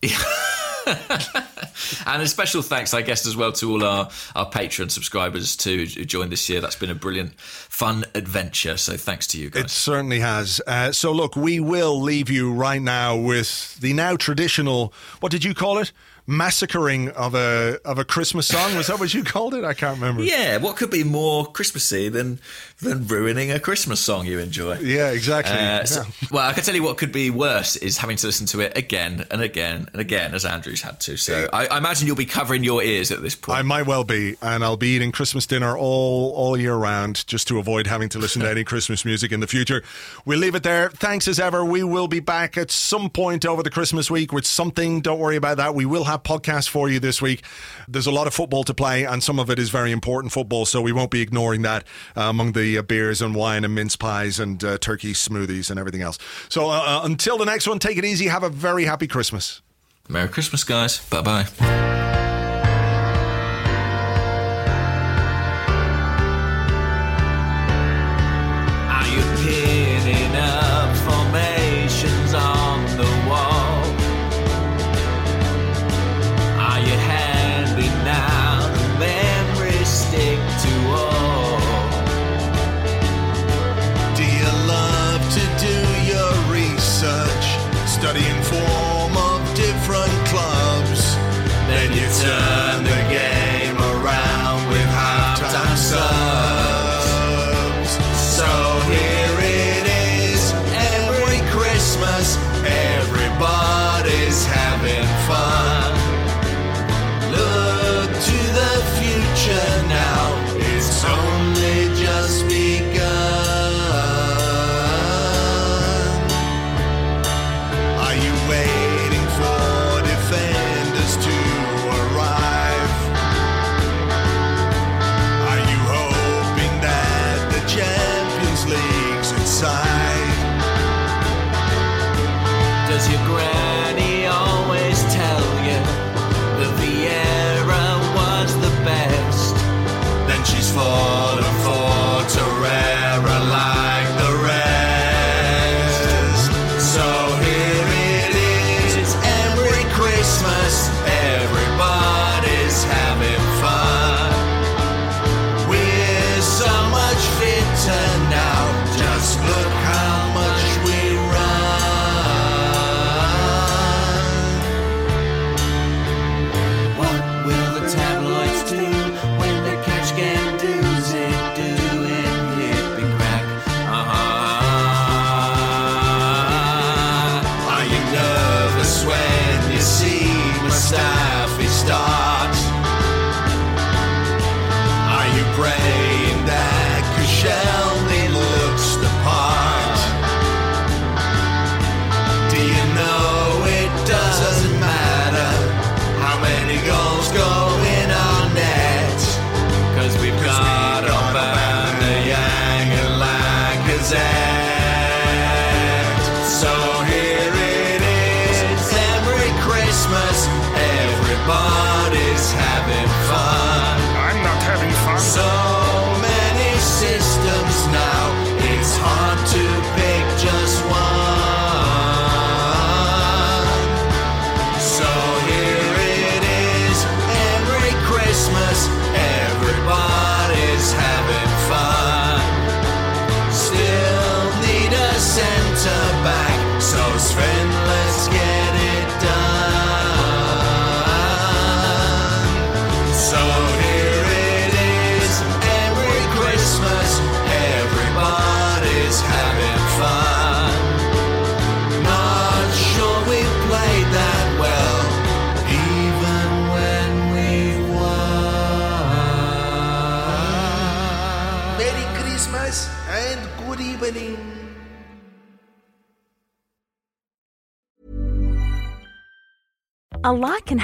[2.07, 5.87] and a special thanks, I guess, as well to all our, our Patreon subscribers too
[5.87, 6.61] who joined this year.
[6.61, 8.77] That's been a brilliant, fun adventure.
[8.77, 9.65] So thanks to you guys.
[9.65, 10.61] It certainly has.
[10.67, 15.45] Uh, so, look, we will leave you right now with the now traditional, what did
[15.45, 15.93] you call it?
[16.29, 18.77] Massacring of a of a Christmas song.
[18.77, 19.65] Was that what you called it?
[19.65, 20.23] I can't remember.
[20.23, 22.39] yeah, what could be more Christmassy than
[22.83, 24.79] than ruining a Christmas song you enjoy?
[24.81, 25.57] Yeah, exactly.
[25.57, 26.29] Uh, so- Yeah.
[26.31, 28.77] well, I can tell you what could be worse is having to listen to it
[28.77, 31.17] again and again and again, as Andrew's had to.
[31.17, 33.59] So I, I imagine you'll be covering your ears at this point.
[33.59, 37.49] I might well be, and I'll be eating Christmas dinner all all year round just
[37.49, 39.83] to avoid having to listen to any Christmas music in the future.
[40.27, 40.91] We'll leave it there.
[40.91, 41.65] Thanks as ever.
[41.65, 45.01] We will be back at some point over the Christmas week with something.
[45.01, 45.75] Don't worry about that.
[45.75, 47.43] We will have podcasts for you this week.
[47.87, 50.67] There's a lot of football to play, and some of it is very important football,
[50.67, 51.85] so we won't be ignoring that
[52.17, 55.79] uh, among the uh, beers and wine and mince pies and uh, turkey smoothies and
[55.79, 56.19] everything else.
[56.49, 58.27] So uh, uh, until the next one, take it easy.
[58.27, 59.63] Have a very happy Christmas.
[60.09, 60.99] Merry Christmas, guys.
[61.11, 62.28] Bye bye.